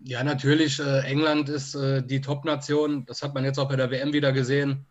Ja, 0.00 0.22
natürlich. 0.22 0.78
Äh, 0.78 1.00
England 1.00 1.48
ist 1.48 1.74
äh, 1.74 2.02
die 2.02 2.20
Top-Nation. 2.20 3.04
Das 3.06 3.22
hat 3.22 3.34
man 3.34 3.44
jetzt 3.44 3.58
auch 3.58 3.68
bei 3.68 3.76
der 3.76 3.90
WM 3.90 4.12
wieder 4.12 4.32
gesehen. 4.32 4.86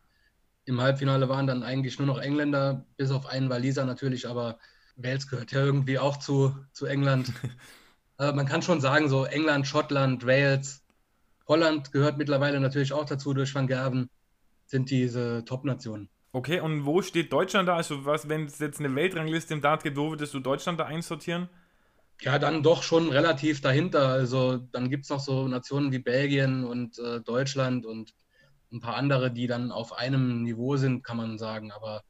Im 0.65 0.81
Halbfinale 0.81 1.29
waren 1.29 1.47
dann 1.47 1.63
eigentlich 1.63 1.97
nur 1.97 2.07
noch 2.07 2.19
Engländer, 2.19 2.85
bis 2.97 3.11
auf 3.11 3.25
einen 3.25 3.49
Waliser 3.49 3.85
natürlich, 3.85 4.27
aber 4.27 4.59
Wales 4.97 5.29
gehört 5.29 5.51
ja 5.53 5.63
irgendwie 5.63 5.97
auch 5.97 6.17
zu, 6.17 6.55
zu 6.73 6.85
England. 6.87 7.31
äh, 8.19 8.33
man 8.33 8.45
kann 8.45 8.61
schon 8.61 8.81
sagen, 8.81 9.07
so 9.07 9.23
England, 9.23 9.65
Schottland, 9.65 10.25
Wales, 10.25 10.83
Holland 11.47 11.93
gehört 11.93 12.17
mittlerweile 12.17 12.59
natürlich 12.59 12.91
auch 12.91 13.05
dazu 13.05 13.33
durch 13.33 13.55
Van 13.55 13.67
Gerven, 13.67 14.09
sind 14.65 14.91
diese 14.91 15.45
Top-Nationen. 15.45 16.09
Okay, 16.33 16.59
und 16.59 16.85
wo 16.85 17.01
steht 17.01 17.31
Deutschland 17.31 17.69
da? 17.69 17.77
Also, 17.77 18.05
was, 18.05 18.27
wenn 18.27 18.45
es 18.45 18.59
jetzt 18.59 18.79
eine 18.79 18.93
Weltrangliste 18.93 19.53
im 19.53 19.61
Dart 19.61 19.83
gibt, 19.83 19.95
wo 19.95 20.09
würdest 20.09 20.33
du 20.33 20.39
Deutschland 20.39 20.79
da 20.79 20.85
einsortieren? 20.85 21.49
Ja, 22.21 22.39
dann 22.39 22.63
doch 22.63 22.83
schon 22.83 23.09
relativ 23.09 23.61
dahinter. 23.61 24.07
Also 24.07 24.57
dann 24.57 24.89
gibt 24.89 25.03
es 25.03 25.09
noch 25.09 25.19
so 25.19 25.47
Nationen 25.47 25.91
wie 25.91 25.99
Belgien 25.99 26.63
und 26.63 26.97
äh, 26.99 27.21
Deutschland 27.21 27.85
und 27.85 28.13
ein 28.71 28.79
paar 28.79 28.95
andere, 28.95 29.31
die 29.31 29.47
dann 29.47 29.71
auf 29.71 29.93
einem 29.93 30.43
Niveau 30.43 30.77
sind, 30.77 31.03
kann 31.03 31.17
man 31.17 31.37
sagen. 31.37 31.71
Aber 31.71 32.03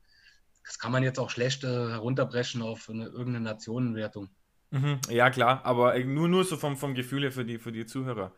das 0.65 0.79
kann 0.79 0.91
man 0.91 1.03
jetzt 1.03 1.19
auch 1.19 1.29
schlecht 1.29 1.63
äh, 1.63 1.89
herunterbrechen 1.89 2.61
auf 2.61 2.89
eine, 2.89 3.05
irgendeine 3.05 3.41
Nationenwertung. 3.41 4.29
Mhm, 4.71 4.99
ja, 5.09 5.29
klar, 5.29 5.61
aber 5.65 5.97
nur, 5.99 6.27
nur 6.27 6.43
so 6.43 6.57
vom, 6.57 6.75
vom 6.75 6.93
Gefühl 6.93 7.31
für 7.31 7.45
die, 7.45 7.57
für 7.57 7.71
die 7.71 7.85
Zuhörer. 7.85 8.33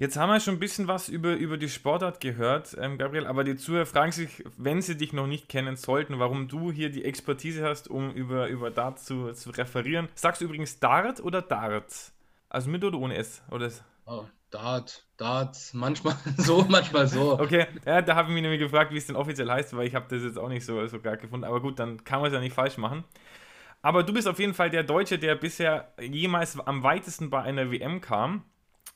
Jetzt 0.00 0.16
haben 0.16 0.30
wir 0.30 0.40
schon 0.40 0.54
ein 0.54 0.60
bisschen 0.60 0.88
was 0.88 1.10
über, 1.10 1.34
über 1.34 1.58
die 1.58 1.68
Sportart 1.68 2.20
gehört, 2.20 2.74
ähm, 2.80 2.96
Gabriel, 2.96 3.26
aber 3.26 3.44
die 3.44 3.56
Zuhörer 3.56 3.84
fragen 3.84 4.12
sich, 4.12 4.42
wenn 4.56 4.80
sie 4.80 4.96
dich 4.96 5.12
noch 5.12 5.26
nicht 5.26 5.50
kennen 5.50 5.76
sollten, 5.76 6.18
warum 6.18 6.48
du 6.48 6.72
hier 6.72 6.88
die 6.88 7.04
Expertise 7.04 7.62
hast, 7.62 7.90
um 7.90 8.10
über, 8.12 8.48
über 8.48 8.70
Dart 8.70 8.98
zu, 8.98 9.34
zu 9.34 9.50
referieren. 9.50 10.08
Sagst 10.14 10.40
du 10.40 10.46
übrigens 10.46 10.80
Dart 10.80 11.20
oder 11.20 11.42
Dart? 11.42 12.12
Also 12.48 12.70
mit 12.70 12.82
oder 12.82 12.96
ohne 12.96 13.14
S? 13.14 13.42
Oder? 13.50 13.70
Oh, 14.06 14.24
Dart, 14.50 15.04
Darts, 15.18 15.74
manchmal 15.74 16.16
so, 16.38 16.64
manchmal 16.66 17.06
so. 17.06 17.38
Okay, 17.38 17.66
ja, 17.84 18.00
da 18.00 18.14
habe 18.14 18.28
ich 18.28 18.34
mich 18.34 18.42
nämlich 18.42 18.60
gefragt, 18.60 18.94
wie 18.94 18.96
es 18.96 19.06
denn 19.06 19.16
offiziell 19.16 19.50
heißt, 19.50 19.76
weil 19.76 19.86
ich 19.86 19.94
habe 19.94 20.06
das 20.08 20.22
jetzt 20.22 20.38
auch 20.38 20.48
nicht 20.48 20.64
so, 20.64 20.86
so 20.86 20.98
gar 20.98 21.18
gefunden. 21.18 21.44
Aber 21.44 21.60
gut, 21.60 21.78
dann 21.78 22.04
kann 22.04 22.22
man 22.22 22.28
es 22.28 22.32
ja 22.34 22.40
nicht 22.40 22.54
falsch 22.54 22.78
machen. 22.78 23.04
Aber 23.82 24.02
du 24.02 24.14
bist 24.14 24.26
auf 24.26 24.38
jeden 24.38 24.54
Fall 24.54 24.70
der 24.70 24.82
Deutsche, 24.82 25.18
der 25.18 25.34
bisher 25.34 25.92
jemals 26.00 26.58
am 26.58 26.82
weitesten 26.82 27.28
bei 27.28 27.42
einer 27.42 27.70
WM 27.70 28.00
kam. 28.00 28.44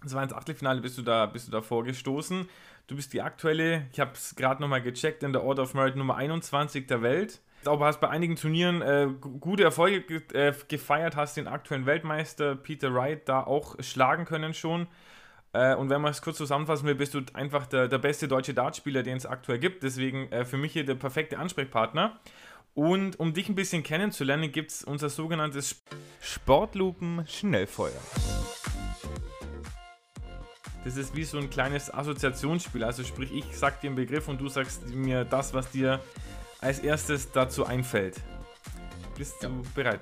Das 0.02 0.14
war 0.14 0.22
ins 0.22 0.32
Achtelfinale, 0.32 0.80
bist 0.80 0.98
du 0.98 1.02
da, 1.02 1.26
bist 1.26 1.48
du 1.48 1.52
da 1.52 1.62
vorgestoßen. 1.62 2.48
Du 2.86 2.96
bist 2.96 3.12
die 3.12 3.22
aktuelle, 3.22 3.86
ich 3.92 4.00
habe 4.00 4.12
es 4.14 4.36
gerade 4.36 4.60
nochmal 4.60 4.82
gecheckt, 4.82 5.22
in 5.22 5.32
der 5.32 5.42
Order 5.42 5.62
of 5.62 5.74
Merit 5.74 5.96
Nummer 5.96 6.16
21 6.16 6.86
der 6.86 7.02
Welt. 7.02 7.40
Aber 7.64 7.86
hast 7.86 8.00
bei 8.00 8.10
einigen 8.10 8.36
Turnieren 8.36 8.82
äh, 8.82 9.08
gute 9.40 9.64
Erfolge 9.64 10.02
ge 10.02 10.20
äh, 10.34 10.52
gefeiert, 10.68 11.16
hast 11.16 11.36
den 11.38 11.48
aktuellen 11.48 11.86
Weltmeister 11.86 12.56
Peter 12.56 12.92
Wright 12.92 13.26
da 13.26 13.42
auch 13.42 13.76
schlagen 13.80 14.26
können 14.26 14.52
schon. 14.52 14.86
Äh, 15.54 15.74
und 15.76 15.88
wenn 15.88 16.02
man 16.02 16.10
es 16.10 16.20
kurz 16.20 16.36
zusammenfassen 16.36 16.86
will, 16.86 16.94
bist 16.94 17.14
du 17.14 17.22
einfach 17.32 17.66
der, 17.66 17.88
der 17.88 17.98
beste 17.98 18.28
deutsche 18.28 18.52
Dartspieler, 18.52 19.02
den 19.02 19.16
es 19.16 19.24
aktuell 19.24 19.58
gibt. 19.58 19.82
Deswegen 19.82 20.30
äh, 20.30 20.44
für 20.44 20.58
mich 20.58 20.72
hier 20.72 20.84
der 20.84 20.96
perfekte 20.96 21.38
Ansprechpartner. 21.38 22.20
Und 22.74 23.20
um 23.20 23.32
dich 23.32 23.48
ein 23.48 23.54
bisschen 23.54 23.84
kennenzulernen, 23.84 24.50
gibt 24.50 24.72
es 24.72 24.82
unser 24.82 25.08
sogenanntes 25.08 25.84
Sportlupen-Schnellfeuer. 26.20 27.92
Das 30.84 30.96
ist 30.96 31.16
wie 31.16 31.24
so 31.24 31.38
ein 31.38 31.48
kleines 31.48 31.92
Assoziationsspiel. 31.92 32.84
Also 32.84 33.04
sprich, 33.04 33.32
ich 33.32 33.56
sag 33.56 33.80
dir 33.80 33.88
einen 33.88 33.96
Begriff 33.96 34.28
und 34.28 34.40
du 34.40 34.48
sagst 34.48 34.86
mir 34.88 35.24
das, 35.24 35.54
was 35.54 35.70
dir 35.70 36.00
als 36.60 36.78
erstes 36.78 37.32
dazu 37.32 37.64
einfällt. 37.64 38.20
Bist 39.16 39.42
ja. 39.42 39.48
du 39.48 39.62
bereit? 39.74 40.00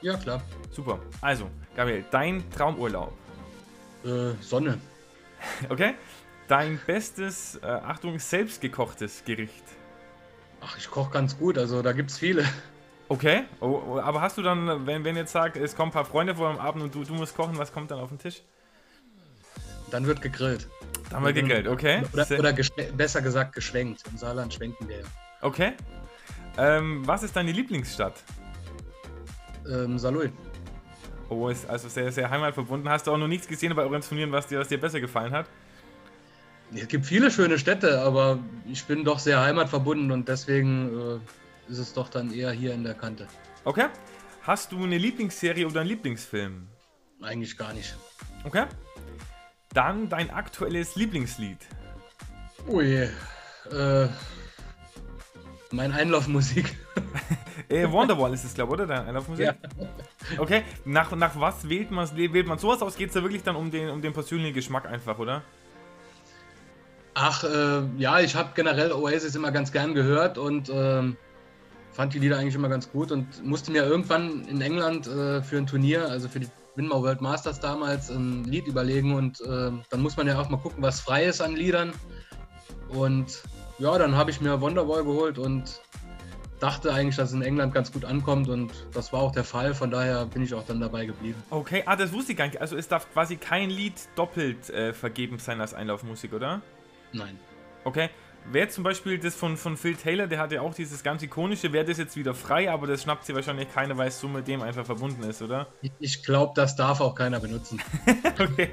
Ja, 0.00 0.16
klar. 0.16 0.42
Super. 0.70 0.98
Also, 1.20 1.48
Gabriel, 1.76 2.04
dein 2.10 2.48
Traumurlaub. 2.50 3.12
Äh, 4.04 4.32
Sonne. 4.40 4.78
Okay. 5.68 5.94
Dein 6.48 6.80
bestes, 6.86 7.56
äh, 7.62 7.66
Achtung, 7.66 8.18
selbstgekochtes 8.18 9.24
Gericht. 9.24 9.64
Ach, 10.60 10.76
ich 10.76 10.90
koche 10.90 11.10
ganz 11.10 11.38
gut, 11.38 11.58
also 11.58 11.82
da 11.82 11.92
gibt 11.92 12.10
es 12.10 12.18
viele. 12.18 12.44
Okay, 13.08 13.44
oh, 13.60 13.82
oh, 13.86 13.98
aber 13.98 14.20
hast 14.20 14.38
du 14.38 14.42
dann, 14.42 14.86
wenn, 14.86 15.04
wenn 15.04 15.16
jetzt 15.16 15.32
sagt, 15.32 15.56
es 15.56 15.74
kommen 15.76 15.90
ein 15.90 15.92
paar 15.92 16.04
Freunde 16.04 16.34
vor 16.34 16.48
am 16.48 16.58
Abend 16.58 16.82
und 16.82 16.94
du, 16.94 17.04
du 17.04 17.14
musst 17.14 17.36
kochen, 17.36 17.58
was 17.58 17.72
kommt 17.72 17.90
dann 17.90 17.98
auf 17.98 18.08
den 18.08 18.18
Tisch? 18.18 18.42
Dann 19.92 20.06
wird 20.06 20.22
gegrillt. 20.22 20.68
Dann 21.10 21.22
wird 21.22 21.34
gegrillt, 21.34 21.68
okay. 21.68 22.02
Oder, 22.14 22.26
oder 22.38 22.54
besser 22.96 23.20
gesagt 23.20 23.54
geschwenkt. 23.54 24.02
Im 24.10 24.16
Saarland 24.16 24.54
schwenken 24.54 24.88
wir. 24.88 25.02
Okay. 25.42 25.74
Ähm, 26.56 27.06
was 27.06 27.22
ist 27.22 27.36
deine 27.36 27.52
Lieblingsstadt? 27.52 28.14
Ähm, 29.70 29.98
Saarlouis. 29.98 30.30
Oh, 31.28 31.48
ist 31.48 31.68
also 31.68 31.88
sehr, 31.88 32.10
sehr 32.10 32.30
heimatverbunden. 32.30 32.88
Hast 32.88 33.06
du 33.06 33.12
auch 33.12 33.18
noch 33.18 33.28
nichts 33.28 33.46
gesehen 33.46 33.74
bei 33.74 33.82
euren 33.82 34.00
Turnieren, 34.00 34.32
was 34.32 34.46
dir, 34.46 34.58
was 34.58 34.68
dir 34.68 34.80
besser 34.80 35.00
gefallen 35.00 35.32
hat? 35.32 35.46
Es 36.74 36.88
gibt 36.88 37.04
viele 37.04 37.30
schöne 37.30 37.58
Städte, 37.58 38.00
aber 38.00 38.38
ich 38.66 38.84
bin 38.84 39.04
doch 39.04 39.18
sehr 39.18 39.42
heimatverbunden 39.42 40.10
und 40.10 40.26
deswegen 40.26 41.20
äh, 41.68 41.70
ist 41.70 41.78
es 41.78 41.92
doch 41.92 42.08
dann 42.08 42.32
eher 42.32 42.50
hier 42.50 42.72
in 42.72 42.82
der 42.82 42.94
Kante. 42.94 43.28
Okay. 43.64 43.88
Hast 44.40 44.72
du 44.72 44.82
eine 44.82 44.96
Lieblingsserie 44.96 45.66
oder 45.66 45.80
einen 45.80 45.90
Lieblingsfilm? 45.90 46.66
Eigentlich 47.20 47.56
gar 47.58 47.74
nicht. 47.74 47.94
Okay. 48.44 48.64
Dann 49.74 50.08
dein 50.08 50.30
aktuelles 50.30 50.96
Lieblingslied. 50.96 51.58
Ui, 52.68 52.84
äh, 52.84 54.08
mein 55.70 55.92
Einlaufmusik. 55.92 56.76
äh, 57.68 57.90
Wonderwall 57.90 58.34
ist 58.34 58.44
es, 58.44 58.54
glaube 58.54 58.74
ich, 58.74 58.80
oder? 58.80 58.86
Deine 58.86 59.08
Einlaufmusik? 59.08 59.46
Ja. 59.46 59.54
Okay, 60.38 60.62
nach, 60.84 61.10
nach 61.12 61.38
was 61.40 61.68
wählt 61.68 61.90
man 61.90 62.08
wählt 62.16 62.46
man 62.46 62.58
sowas 62.58 62.82
aus? 62.82 62.96
Geht 62.96 63.08
es 63.08 63.14
da 63.14 63.22
wirklich 63.22 63.42
dann 63.42 63.56
um 63.56 63.70
den, 63.70 63.90
um 63.90 64.02
den 64.02 64.12
persönlichen 64.12 64.54
Geschmack 64.54 64.86
einfach, 64.86 65.18
oder? 65.18 65.42
Ach, 67.14 67.44
äh, 67.44 67.82
ja, 67.98 68.20
ich 68.20 68.36
habe 68.36 68.50
generell 68.54 68.92
Oasis 68.92 69.34
immer 69.34 69.52
ganz 69.52 69.72
gern 69.72 69.94
gehört 69.94 70.38
und 70.38 70.68
äh, 70.68 71.02
fand 71.92 72.14
die 72.14 72.18
Lieder 72.18 72.38
eigentlich 72.38 72.54
immer 72.54 72.68
ganz 72.68 72.90
gut 72.90 73.12
und 73.12 73.44
musste 73.44 73.70
mir 73.72 73.84
irgendwann 73.84 74.44
in 74.46 74.60
England 74.60 75.06
äh, 75.06 75.42
für 75.42 75.58
ein 75.58 75.66
Turnier, 75.66 76.08
also 76.08 76.28
für 76.28 76.40
die 76.40 76.48
Winmau 76.74 77.02
World 77.02 77.20
Masters 77.20 77.60
damals, 77.60 78.10
ein 78.10 78.44
Lied 78.44 78.66
überlegen 78.66 79.14
und 79.14 79.40
äh, 79.40 79.70
dann 79.90 80.00
muss 80.00 80.16
man 80.16 80.26
ja 80.26 80.40
auch 80.40 80.48
mal 80.48 80.58
gucken, 80.58 80.82
was 80.82 81.00
frei 81.00 81.24
ist 81.24 81.40
an 81.40 81.54
Liedern. 81.54 81.92
Und 82.88 83.42
ja, 83.78 83.96
dann 83.98 84.16
habe 84.16 84.30
ich 84.30 84.40
mir 84.40 84.60
Wonderwall 84.60 85.04
geholt 85.04 85.38
und 85.38 85.80
dachte 86.60 86.92
eigentlich, 86.94 87.16
dass 87.16 87.30
es 87.30 87.34
in 87.34 87.42
England 87.42 87.74
ganz 87.74 87.92
gut 87.92 88.04
ankommt 88.04 88.48
und 88.48 88.72
das 88.94 89.12
war 89.12 89.20
auch 89.20 89.32
der 89.32 89.44
Fall. 89.44 89.74
Von 89.74 89.90
daher 89.90 90.26
bin 90.26 90.42
ich 90.42 90.54
auch 90.54 90.64
dann 90.64 90.80
dabei 90.80 91.06
geblieben. 91.06 91.42
Okay, 91.50 91.82
ah, 91.86 91.96
das 91.96 92.12
wusste 92.12 92.32
ich 92.32 92.38
gar 92.38 92.46
nicht. 92.46 92.60
Also 92.60 92.76
es 92.76 92.86
darf 92.86 93.12
quasi 93.12 93.36
kein 93.36 93.68
Lied 93.68 93.94
doppelt 94.14 94.70
äh, 94.70 94.92
vergeben 94.92 95.38
sein 95.38 95.60
als 95.60 95.74
Einlaufmusik, 95.74 96.32
oder? 96.32 96.62
Nein. 97.12 97.38
Okay. 97.84 98.10
Wäre 98.50 98.68
zum 98.68 98.84
Beispiel 98.84 99.18
das 99.18 99.34
von, 99.34 99.56
von 99.56 99.76
Phil 99.76 99.94
Taylor, 99.94 100.26
der 100.26 100.38
hatte 100.38 100.60
auch 100.60 100.74
dieses 100.74 101.02
ganz 101.02 101.22
ikonische, 101.22 101.72
wäre 101.72 101.84
das 101.84 101.98
jetzt 101.98 102.16
wieder 102.16 102.34
frei, 102.34 102.70
aber 102.70 102.86
das 102.86 103.02
schnappt 103.02 103.24
sie 103.24 103.34
wahrscheinlich 103.34 103.72
keiner, 103.72 103.96
weil 103.96 104.08
es 104.08 104.20
so 104.20 104.28
mit 104.28 104.48
dem 104.48 104.62
einfach 104.62 104.84
verbunden 104.84 105.22
ist, 105.22 105.42
oder? 105.42 105.68
Ich 106.00 106.22
glaube, 106.24 106.52
das 106.56 106.74
darf 106.74 107.00
auch 107.00 107.14
keiner 107.14 107.40
benutzen. 107.40 107.80
okay. 108.38 108.70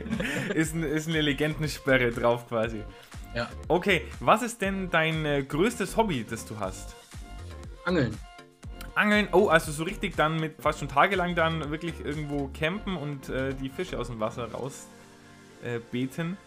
Ist, 0.53 0.73
ein, 0.73 0.83
ist 0.83 1.07
eine 1.07 1.21
Legendensperre 1.21 2.11
drauf 2.11 2.47
quasi. 2.47 2.83
Ja. 3.35 3.47
Okay, 3.67 4.05
was 4.19 4.41
ist 4.41 4.61
denn 4.61 4.89
dein 4.89 5.25
äh, 5.25 5.43
größtes 5.43 5.95
Hobby, 5.95 6.25
das 6.27 6.45
du 6.45 6.59
hast? 6.59 6.95
Angeln. 7.85 8.17
Angeln, 8.95 9.29
oh, 9.31 9.47
also 9.47 9.71
so 9.71 9.83
richtig 9.83 10.15
dann 10.15 10.39
mit 10.39 10.61
fast 10.61 10.79
schon 10.79 10.89
tagelang 10.89 11.35
dann 11.35 11.69
wirklich 11.69 11.93
irgendwo 12.03 12.49
campen 12.49 12.97
und 12.97 13.29
äh, 13.29 13.53
die 13.53 13.69
Fische 13.69 13.99
aus 13.99 14.07
dem 14.07 14.19
Wasser 14.19 14.51
raus 14.51 14.87
äh, 15.63 15.79
beten. 15.91 16.37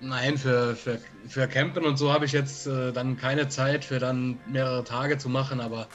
Nein, 0.00 0.38
für, 0.38 0.76
für, 0.76 1.00
für 1.26 1.48
Campen 1.48 1.84
und 1.84 1.96
so 1.96 2.12
habe 2.12 2.24
ich 2.24 2.32
jetzt 2.32 2.66
äh, 2.66 2.92
dann 2.92 3.16
keine 3.16 3.48
Zeit 3.48 3.84
für 3.84 3.98
dann 3.98 4.38
mehrere 4.46 4.84
Tage 4.84 5.18
zu 5.18 5.28
machen, 5.28 5.60
aber 5.60 5.88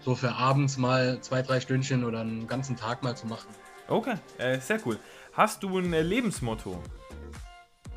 so 0.00 0.14
für 0.14 0.32
abends 0.34 0.76
mal 0.76 1.20
zwei, 1.20 1.42
drei 1.42 1.60
Stündchen 1.60 2.04
oder 2.04 2.20
einen 2.20 2.46
ganzen 2.46 2.76
Tag 2.76 3.02
mal 3.02 3.16
zu 3.16 3.26
machen. 3.26 3.48
Okay, 3.88 4.14
äh, 4.38 4.58
sehr 4.60 4.78
cool. 4.86 4.98
Hast 5.32 5.62
du 5.62 5.78
ein 5.78 5.92
äh, 5.92 6.02
Lebensmotto? 6.02 6.82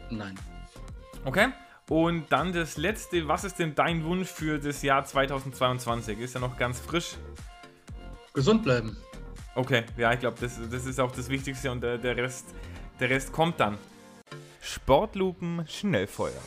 Nein. 0.09 0.39
Okay. 1.25 1.49
Und 1.89 2.31
dann 2.31 2.53
das 2.53 2.77
letzte, 2.77 3.27
was 3.27 3.43
ist 3.43 3.57
denn 3.57 3.73
dein 3.73 4.03
Wunsch 4.03 4.27
für 4.27 4.59
das 4.59 4.83
Jahr 4.83 5.03
2022? 5.03 6.19
Ist 6.19 6.35
ja 6.35 6.39
noch 6.39 6.55
ganz 6.55 6.79
frisch. 6.79 7.15
Gesund 8.33 8.63
bleiben. 8.63 8.95
Okay, 9.55 9.83
ja, 9.97 10.13
ich 10.13 10.19
glaube, 10.19 10.37
das, 10.39 10.59
das 10.69 10.85
ist 10.85 10.99
auch 10.99 11.11
das 11.11 11.29
Wichtigste 11.29 11.71
und 11.71 11.81
der, 11.81 11.97
der, 11.97 12.15
Rest, 12.15 12.53
der 12.99 13.09
Rest 13.09 13.31
kommt 13.31 13.59
dann. 13.59 13.77
Sportlupen 14.61 15.65
Schnellfeuer. 15.67 16.41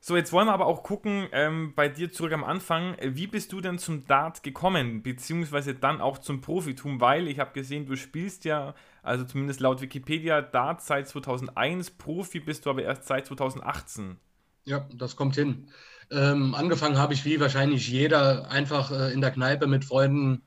So, 0.00 0.16
jetzt 0.16 0.32
wollen 0.32 0.48
wir 0.48 0.52
aber 0.52 0.66
auch 0.66 0.82
gucken, 0.82 1.28
ähm, 1.32 1.72
bei 1.74 1.88
dir 1.88 2.12
zurück 2.12 2.32
am 2.32 2.44
Anfang, 2.44 2.94
wie 3.00 3.26
bist 3.26 3.52
du 3.52 3.62
denn 3.62 3.78
zum 3.78 4.06
Dart 4.06 4.42
gekommen, 4.42 5.02
beziehungsweise 5.02 5.74
dann 5.74 6.02
auch 6.02 6.18
zum 6.18 6.42
Profitum, 6.42 7.00
weil 7.00 7.26
ich 7.26 7.38
habe 7.38 7.52
gesehen, 7.54 7.86
du 7.86 7.96
spielst 7.96 8.44
ja, 8.44 8.74
also 9.02 9.24
zumindest 9.24 9.60
laut 9.60 9.80
Wikipedia, 9.80 10.42
Dart 10.42 10.82
seit 10.82 11.08
2001, 11.08 11.92
Profi 11.92 12.40
bist 12.40 12.66
du 12.66 12.70
aber 12.70 12.82
erst 12.82 13.06
seit 13.06 13.26
2018. 13.26 14.18
Ja, 14.64 14.86
das 14.92 15.16
kommt 15.16 15.36
hin. 15.36 15.68
Ähm, 16.10 16.54
angefangen 16.54 16.98
habe 16.98 17.14
ich 17.14 17.24
wie 17.24 17.40
wahrscheinlich 17.40 17.88
jeder 17.88 18.50
einfach 18.50 18.90
äh, 18.90 19.10
in 19.12 19.22
der 19.22 19.30
Kneipe 19.30 19.66
mit 19.66 19.86
Freunden 19.86 20.42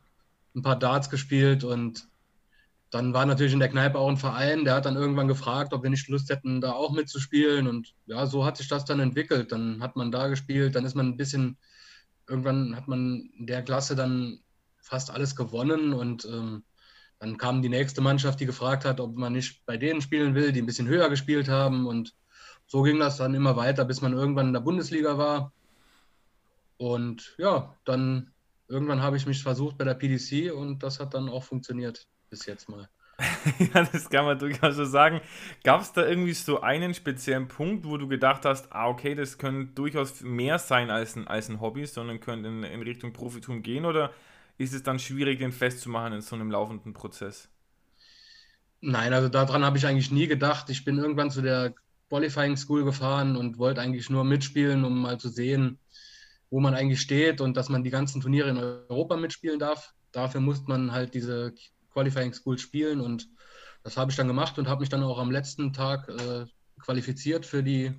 ein 0.56 0.62
paar 0.62 0.78
Darts 0.78 1.10
gespielt 1.10 1.64
und 1.64 2.08
dann 2.90 3.14
war 3.14 3.26
natürlich 3.26 3.54
in 3.54 3.60
der 3.60 3.70
Kneipe 3.70 4.00
auch 4.00 4.08
ein 4.08 4.18
Verein, 4.18 4.64
der 4.64 4.76
hat 4.76 4.86
dann 4.86 4.96
irgendwann 4.96 5.28
gefragt, 5.28 5.74
ob 5.74 5.84
wir 5.84 5.90
nicht 5.90 6.08
Lust 6.08 6.30
hätten, 6.30 6.62
da 6.62 6.72
auch 6.72 6.94
mitzuspielen. 6.94 7.68
Und 7.68 7.94
ja, 8.06 8.26
so 8.28 8.46
hat 8.46 8.58
sich 8.58 8.70
das 8.70 8.86
dann 8.86 9.02
entwickelt. 9.02 9.52
Dann 9.52 9.82
hat 9.82 9.98
man 9.98 10.12
da 10.12 10.28
gespielt, 10.28 10.76
dann 10.76 10.86
ist 10.86 10.96
man 10.96 11.08
ein 11.08 11.18
bisschen, 11.18 11.58
irgendwann 12.28 12.76
hat 12.76 12.88
man 12.88 13.30
in 13.38 13.46
der 13.46 13.62
Klasse 13.62 13.96
dann 13.96 14.40
fast 14.80 15.12
alles 15.12 15.36
gewonnen 15.36 15.92
und 15.92 16.24
ähm, 16.26 16.64
dann 17.20 17.38
kam 17.38 17.62
die 17.62 17.70
nächste 17.70 18.00
Mannschaft, 18.00 18.40
die 18.40 18.46
gefragt 18.46 18.86
hat, 18.86 19.00
ob 19.02 19.18
man 19.18 19.34
nicht 19.34 19.66
bei 19.66 19.76
denen 19.76 20.02
spielen 20.02 20.36
will, 20.36 20.52
die 20.52 20.62
ein 20.62 20.68
bisschen 20.68 20.88
höher 20.88 21.10
gespielt 21.10 21.50
haben. 21.50 21.88
Und 21.88 22.14
so 22.68 22.84
ging 22.84 23.00
das 23.00 23.18
dann 23.18 23.34
immer 23.34 23.56
weiter, 23.58 23.86
bis 23.86 24.02
man 24.02 24.14
irgendwann 24.14 24.48
in 24.48 24.54
der 24.54 24.62
Bundesliga 24.62 25.18
war. 25.18 25.52
Und 26.78 27.36
ja, 27.40 27.76
dann 27.86 28.32
irgendwann 28.68 29.02
habe 29.02 29.18
ich 29.18 29.26
mich 29.26 29.42
versucht 29.42 29.78
bei 29.78 29.84
der 29.84 29.96
PDC 29.96 30.54
und 30.54 30.84
das 30.84 31.00
hat 31.00 31.16
dann 31.16 31.28
auch 31.28 31.44
funktioniert 31.44 32.08
bis 32.30 32.46
jetzt 32.46 32.70
mal. 32.70 32.90
ja, 33.74 33.84
das 33.84 34.10
kann 34.10 34.26
man 34.26 34.38
durchaus 34.38 34.76
so 34.76 34.86
sagen. 34.86 35.22
Gab 35.64 35.82
es 35.82 35.92
da 35.92 36.06
irgendwie 36.06 36.34
so 36.34 36.62
einen 36.62 36.94
speziellen 36.94 37.48
Punkt, 37.48 37.86
wo 37.86 37.98
du 37.98 38.08
gedacht 38.08 38.46
hast, 38.46 38.72
ah, 38.72 38.88
okay, 38.88 39.16
das 39.16 39.38
könnte 39.38 39.74
durchaus 39.74 40.22
mehr 40.22 40.60
sein 40.60 40.92
als 40.92 41.16
ein, 41.16 41.28
als 41.28 41.50
ein 41.50 41.60
Hobby, 41.60 41.86
sondern 41.86 42.20
könnte 42.20 42.48
in, 42.48 42.64
in 42.64 42.82
Richtung 42.84 43.14
Profitum 43.14 43.64
gehen? 43.64 43.86
Oder 43.86 44.12
ist 44.58 44.74
es 44.74 44.84
dann 44.84 45.00
schwierig, 45.00 45.40
den 45.40 45.52
festzumachen 45.52 46.14
in 46.14 46.22
so 46.22 46.36
einem 46.36 46.52
laufenden 46.52 46.94
Prozess? 46.94 47.50
Nein, 48.82 49.14
also 49.14 49.30
daran 49.30 49.66
habe 49.66 49.78
ich 49.78 49.88
eigentlich 49.88 50.12
nie 50.12 50.28
gedacht. 50.28 50.70
Ich 50.70 50.86
bin 50.86 51.00
irgendwann 51.00 51.32
zu 51.32 51.42
der 51.42 51.74
Qualifying 52.10 52.56
School 52.56 52.84
gefahren 52.84 53.36
und 53.36 53.58
wollte 53.58 53.82
eigentlich 53.82 54.10
nur 54.10 54.24
mitspielen, 54.24 54.86
um 54.86 55.02
mal 55.02 55.20
zu 55.20 55.30
sehen, 55.30 55.80
wo 56.52 56.60
man 56.60 56.76
eigentlich 56.76 57.02
steht 57.02 57.42
und 57.42 57.58
dass 57.58 57.70
man 57.70 57.84
die 57.84 57.90
ganzen 57.90 58.22
Turniere 58.22 58.50
in 58.50 58.58
Europa 58.58 59.18
mitspielen 59.18 59.60
darf. 59.60 59.94
Dafür 60.12 60.40
muss 60.42 60.68
man 60.68 60.92
halt 60.92 61.16
diese 61.16 61.54
Qualifying 61.98 62.34
School 62.34 62.60
spielen 62.60 63.02
und 63.02 63.28
Das 63.84 63.98
habe 63.98 64.12
ich 64.12 64.18
dann 64.18 64.28
gemacht 64.28 64.60
und 64.60 64.68
habe 64.70 64.82
mich 64.82 64.90
dann 64.90 65.04
auch 65.04 65.20
am 65.20 65.32
letzten 65.32 65.74
Tag 65.74 66.10
äh, 66.10 66.46
qualifiziert 66.80 67.46
für 67.48 67.64
die 67.64 67.94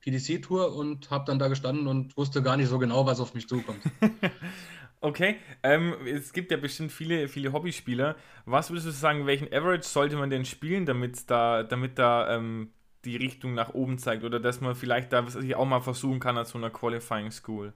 PDC-Tour 0.00 0.74
und 0.74 1.10
habe 1.10 1.24
dann 1.26 1.38
da 1.38 1.48
gestanden 1.48 1.86
und 1.88 2.16
wusste 2.16 2.42
gar 2.42 2.56
nicht 2.58 2.68
so 2.68 2.78
genau, 2.78 3.06
was 3.06 3.20
auf 3.20 3.34
mich 3.34 3.48
zukommt. 3.48 3.86
okay, 5.00 5.36
ähm, 5.62 5.94
es 6.06 6.32
gibt 6.32 6.50
ja 6.50 6.56
bestimmt 6.56 6.92
viele, 6.92 7.28
viele 7.28 7.52
Hobbyspieler. 7.52 8.16
Was 8.44 8.70
würdest 8.70 8.86
du 8.86 8.90
sagen, 8.92 9.26
welchen 9.26 9.52
Average 9.52 9.88
sollte 9.88 10.16
man 10.16 10.30
denn 10.30 10.44
spielen, 10.44 10.86
damit 10.86 11.30
da, 11.30 11.62
damit 11.62 11.98
da 11.98 12.36
ähm, 12.36 12.72
die 13.04 13.16
Richtung 13.16 13.54
nach 13.54 13.74
oben 13.74 13.98
zeigt 13.98 14.24
oder 14.24 14.40
dass 14.40 14.60
man 14.60 14.74
vielleicht 14.74 15.12
da 15.12 15.26
was 15.26 15.36
ich 15.36 15.54
auch 15.56 15.66
mal 15.66 15.80
versuchen 15.80 16.20
kann 16.20 16.36
als 16.38 16.50
so 16.50 16.58
einer 16.58 16.70
Qualifying 16.70 17.30
School? 17.30 17.72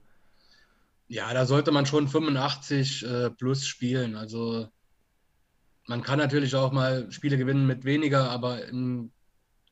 Ja, 1.07 1.33
da 1.33 1.45
sollte 1.45 1.71
man 1.71 1.85
schon 1.85 2.07
85 2.07 3.05
äh, 3.05 3.29
plus 3.31 3.65
spielen. 3.67 4.15
Also 4.15 4.69
man 5.87 6.03
kann 6.03 6.19
natürlich 6.19 6.55
auch 6.55 6.71
mal 6.71 7.11
Spiele 7.11 7.37
gewinnen 7.37 7.67
mit 7.67 7.85
weniger, 7.85 8.29
aber 8.29 8.65
im 8.65 9.11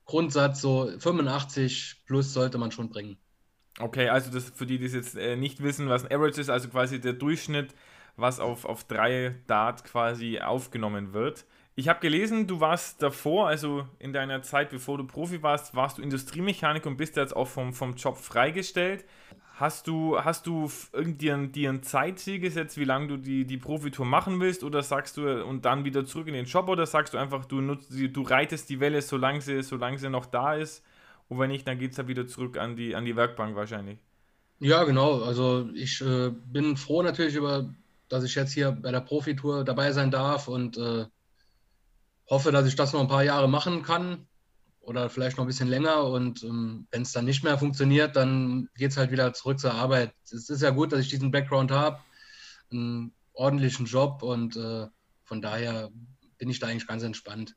Grundsatz 0.06 0.62
so 0.62 0.92
85 1.00 2.04
plus 2.06 2.34
sollte 2.34 2.58
man 2.58 2.72
schon 2.72 2.90
bringen. 2.90 3.18
Okay, 3.80 4.10
also 4.10 4.32
das 4.32 4.52
für 4.52 4.66
die, 4.66 4.78
die 4.78 4.86
es 4.86 4.94
jetzt 4.94 5.16
äh, 5.16 5.36
nicht 5.36 5.64
wissen, 5.64 5.90
was 5.90 6.06
ein 6.06 6.16
Average 6.16 6.42
ist, 6.42 6.50
also 6.50 6.70
quasi 6.70 7.02
der 7.02 7.14
Durchschnitt, 7.14 7.74
was 8.16 8.40
auf, 8.40 8.66
auf 8.66 8.84
drei 8.84 9.36
Dart 9.48 9.84
quasi 9.84 10.40
aufgenommen 10.40 11.14
wird. 11.14 11.46
Ich 11.76 11.88
habe 11.88 12.00
gelesen, 12.00 12.46
du 12.46 12.60
warst 12.60 13.02
davor, 13.02 13.48
also 13.48 13.88
in 13.98 14.14
deiner 14.14 14.44
Zeit, 14.44 14.70
bevor 14.70 15.00
du 15.00 15.08
Profi 15.08 15.42
warst, 15.42 15.76
warst 15.76 15.98
du 15.98 16.04
Industriemechaniker 16.04 16.88
und 16.88 16.98
bist 16.98 17.16
jetzt 17.16 17.36
auch 17.36 17.48
vom, 17.48 17.74
vom 17.74 17.96
Job 17.96 18.18
freigestellt. 18.18 19.06
Hast 19.56 19.88
du, 19.88 20.20
hast 20.20 20.48
du 20.48 20.70
dir, 20.98 21.38
dir 21.48 21.70
ein 21.70 21.84
Zeitziel 21.84 22.40
gesetzt, 22.40 22.78
wie 22.78 22.86
lange 22.86 23.08
du 23.08 23.18
die, 23.18 23.46
die 23.46 23.58
Profitour 23.58 24.06
machen 24.06 24.40
willst? 24.40 24.64
Oder 24.64 24.82
sagst 24.82 25.16
du, 25.18 25.46
und 25.46 25.64
dann 25.66 25.86
wieder 25.86 26.06
zurück 26.06 26.28
in 26.28 26.34
den 26.34 26.46
Job? 26.46 26.68
Oder 26.70 26.88
sagst 26.88 27.14
du 27.14 27.18
einfach, 27.20 27.46
du, 27.46 27.62
nutzt, 27.62 27.92
du 27.92 28.22
reitest 28.24 28.70
die 28.70 28.80
Welle, 28.80 29.02
solange 29.02 29.42
sie, 29.42 29.62
solange 29.62 30.00
sie 30.00 30.10
noch 30.10 30.26
da 30.26 30.56
ist? 30.56 30.84
Und 31.30 31.38
wenn 31.40 31.50
nicht, 31.52 31.68
dann 31.68 31.78
geht 31.80 31.92
es 31.92 31.98
ja 31.98 32.08
wieder 32.08 32.26
zurück 32.28 32.58
an 32.58 32.76
die, 32.76 32.96
an 32.96 33.06
die 33.06 33.16
Werkbank 33.16 33.56
wahrscheinlich. 33.56 34.00
Ja, 34.60 34.84
genau. 34.84 35.22
Also 35.24 35.70
ich 35.76 36.02
äh, 36.02 36.30
bin 36.32 36.78
froh 36.78 37.02
natürlich 37.04 37.36
über, 37.36 37.74
dass 38.10 38.24
ich 38.24 38.34
jetzt 38.36 38.54
hier 38.54 38.72
bei 38.72 38.92
der 38.92 39.02
Profitour 39.02 39.64
dabei 39.64 39.92
sein 39.92 40.10
darf 40.12 40.48
und 40.48 40.78
äh, 40.78 41.06
hoffe, 42.30 42.52
dass 42.52 42.68
ich 42.68 42.76
das 42.76 42.92
noch 42.94 43.02
ein 43.02 43.08
paar 43.08 43.24
Jahre 43.24 43.48
machen 43.50 43.84
kann 43.84 44.28
oder 44.84 45.10
vielleicht 45.10 45.38
noch 45.38 45.46
ein 45.46 45.48
bisschen 45.48 45.70
länger. 45.70 46.06
Und 46.06 46.44
ähm, 46.44 46.88
wenn 46.92 47.02
es 47.02 47.12
dann 47.12 47.26
nicht 47.26 47.44
mehr 47.44 47.58
funktioniert, 47.58 48.16
dann 48.16 48.70
geht 48.76 48.92
es 48.92 48.98
halt 48.98 49.12
wieder 49.12 49.34
zurück 49.34 49.60
zur 49.60 49.74
Arbeit. 49.74 50.14
Es 50.24 50.50
ist 50.50 50.62
ja 50.62 50.70
gut, 50.70 50.92
dass 50.92 51.00
ich 51.00 51.10
diesen 51.10 51.32
Background 51.32 51.72
habe, 51.72 52.00
einen 52.72 53.14
ordentlichen 53.34 53.86
Job 53.86 54.22
und 54.24 54.56
äh, 54.56 54.88
von 55.24 55.42
daher 55.42 55.90
bin 56.38 56.50
ich 56.50 56.60
da 56.60 56.68
eigentlich 56.68 56.88
ganz 56.88 57.04
entspannt. 57.04 57.56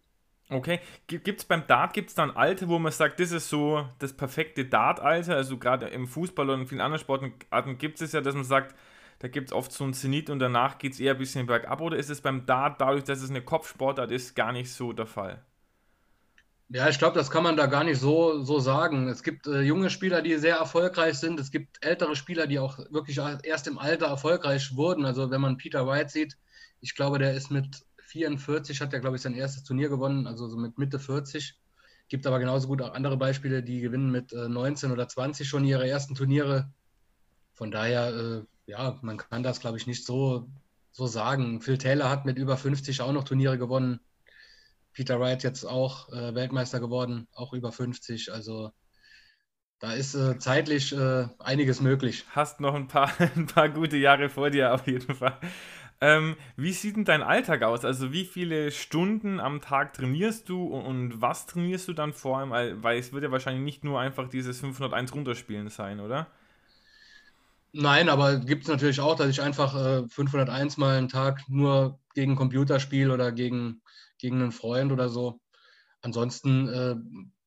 Okay, 0.48 0.78
gibt 1.08 1.40
es 1.40 1.44
beim 1.44 1.66
Dart, 1.66 1.92
gibt 1.92 2.10
es 2.10 2.14
da 2.14 2.22
ein 2.22 2.36
Alter, 2.36 2.68
wo 2.68 2.78
man 2.78 2.92
sagt, 2.92 3.18
das 3.18 3.32
ist 3.32 3.48
so 3.48 3.84
das 3.98 4.12
perfekte 4.12 4.64
Dart-Alter? 4.64 5.34
Also 5.34 5.58
gerade 5.58 5.88
im 5.88 6.06
Fußball 6.06 6.48
und 6.50 6.60
in 6.60 6.66
vielen 6.68 6.80
anderen 6.80 7.00
Sportarten 7.00 7.78
gibt 7.78 8.00
es 8.00 8.12
ja, 8.12 8.20
dass 8.20 8.36
man 8.36 8.44
sagt, 8.44 8.76
da 9.18 9.26
gibt 9.26 9.48
es 9.48 9.52
oft 9.52 9.72
so 9.72 9.82
einen 9.82 9.94
Zenit 9.94 10.30
und 10.30 10.38
danach 10.38 10.78
geht 10.78 10.92
es 10.92 11.00
eher 11.00 11.14
ein 11.14 11.18
bisschen 11.18 11.46
bergab. 11.46 11.80
Oder 11.80 11.96
ist 11.96 12.10
es 12.10 12.20
beim 12.20 12.46
Dart, 12.46 12.80
dadurch, 12.80 13.02
dass 13.02 13.22
es 13.22 13.30
eine 13.30 13.42
Kopfsportart 13.42 14.12
ist, 14.12 14.36
gar 14.36 14.52
nicht 14.52 14.70
so 14.70 14.92
der 14.92 15.06
Fall? 15.06 15.42
Ja, 16.68 16.88
ich 16.88 16.98
glaube, 16.98 17.16
das 17.16 17.30
kann 17.30 17.44
man 17.44 17.56
da 17.56 17.66
gar 17.66 17.84
nicht 17.84 18.00
so, 18.00 18.42
so 18.42 18.58
sagen. 18.58 19.08
Es 19.08 19.22
gibt 19.22 19.46
äh, 19.46 19.60
junge 19.60 19.88
Spieler, 19.88 20.20
die 20.20 20.36
sehr 20.36 20.56
erfolgreich 20.56 21.16
sind. 21.18 21.38
Es 21.38 21.52
gibt 21.52 21.84
ältere 21.84 22.16
Spieler, 22.16 22.48
die 22.48 22.58
auch 22.58 22.78
wirklich 22.90 23.18
erst 23.44 23.68
im 23.68 23.78
Alter 23.78 24.06
erfolgreich 24.06 24.74
wurden. 24.74 25.04
Also 25.04 25.30
wenn 25.30 25.40
man 25.40 25.58
Peter 25.58 25.86
White 25.86 26.08
sieht, 26.10 26.36
ich 26.80 26.96
glaube, 26.96 27.18
der 27.20 27.34
ist 27.34 27.52
mit 27.52 27.84
44, 28.06 28.80
hat 28.80 28.92
er, 28.92 29.00
glaube 29.00 29.16
ich, 29.16 29.22
sein 29.22 29.34
erstes 29.34 29.62
Turnier 29.62 29.88
gewonnen, 29.88 30.26
also 30.26 30.48
so 30.48 30.56
mit 30.56 30.76
Mitte 30.76 30.98
40. 30.98 31.56
Gibt 32.08 32.26
aber 32.26 32.40
genauso 32.40 32.66
gut 32.68 32.82
auch 32.82 32.94
andere 32.94 33.16
Beispiele, 33.16 33.62
die 33.62 33.80
gewinnen 33.80 34.10
mit 34.10 34.32
äh, 34.32 34.48
19 34.48 34.90
oder 34.90 35.08
20 35.08 35.48
schon 35.48 35.64
ihre 35.64 35.88
ersten 35.88 36.14
Turniere. 36.16 36.72
Von 37.54 37.70
daher, 37.70 38.08
äh, 38.14 38.42
ja, 38.66 38.98
man 39.02 39.18
kann 39.18 39.44
das, 39.44 39.60
glaube 39.60 39.76
ich, 39.78 39.86
nicht 39.86 40.04
so, 40.04 40.48
so 40.90 41.06
sagen. 41.06 41.60
Phil 41.60 41.78
Taylor 41.78 42.10
hat 42.10 42.24
mit 42.24 42.38
über 42.38 42.56
50 42.56 43.00
auch 43.02 43.12
noch 43.12 43.24
Turniere 43.24 43.56
gewonnen. 43.58 44.00
Peter 44.96 45.20
Wright 45.20 45.42
jetzt 45.42 45.64
auch 45.64 46.10
äh, 46.10 46.34
Weltmeister 46.34 46.80
geworden, 46.80 47.28
auch 47.34 47.52
über 47.52 47.70
50. 47.70 48.32
Also 48.32 48.70
da 49.78 49.92
ist 49.92 50.14
äh, 50.14 50.38
zeitlich 50.38 50.96
äh, 50.96 51.28
einiges 51.38 51.82
möglich. 51.82 52.24
Hast 52.30 52.60
noch 52.60 52.74
ein 52.74 52.88
paar, 52.88 53.12
ein 53.36 53.46
paar 53.46 53.68
gute 53.68 53.98
Jahre 53.98 54.30
vor 54.30 54.48
dir 54.48 54.72
auf 54.72 54.86
jeden 54.86 55.14
Fall. 55.14 55.38
Ähm, 56.00 56.36
wie 56.56 56.72
sieht 56.72 56.96
denn 56.96 57.04
dein 57.04 57.22
Alltag 57.22 57.62
aus? 57.62 57.84
Also 57.84 58.10
wie 58.10 58.24
viele 58.24 58.70
Stunden 58.70 59.38
am 59.38 59.60
Tag 59.60 59.92
trainierst 59.92 60.48
du 60.48 60.64
und, 60.64 60.86
und, 60.86 61.20
was 61.20 61.46
trainierst 61.46 61.88
du 61.88 61.92
dann 61.92 62.14
vor 62.14 62.38
allem? 62.38 62.82
Weil 62.82 62.98
es 62.98 63.12
wird 63.12 63.24
ja 63.24 63.30
wahrscheinlich 63.30 63.64
nicht 63.64 63.84
nur 63.84 64.00
einfach 64.00 64.28
dieses 64.30 64.60
501 64.60 65.14
runterspielen 65.14 65.68
sein, 65.68 66.00
oder? 66.00 66.26
Nein, 67.72 68.08
aber 68.08 68.38
gibt 68.38 68.62
es 68.62 68.68
natürlich 68.68 69.00
auch, 69.00 69.16
dass 69.16 69.28
ich 69.28 69.42
einfach 69.42 69.74
äh, 69.74 70.08
501 70.08 70.78
mal 70.78 70.96
einen 70.96 71.08
Tag 71.08 71.42
nur 71.48 71.98
gegen 72.14 72.34
Computer 72.34 72.80
spiele 72.80 73.12
oder 73.12 73.32
gegen 73.32 73.82
gegen 74.26 74.42
einen 74.42 74.50
Freund 74.50 74.90
oder 74.90 75.08
so. 75.08 75.40
Ansonsten 76.02 76.68
äh, 76.68 76.96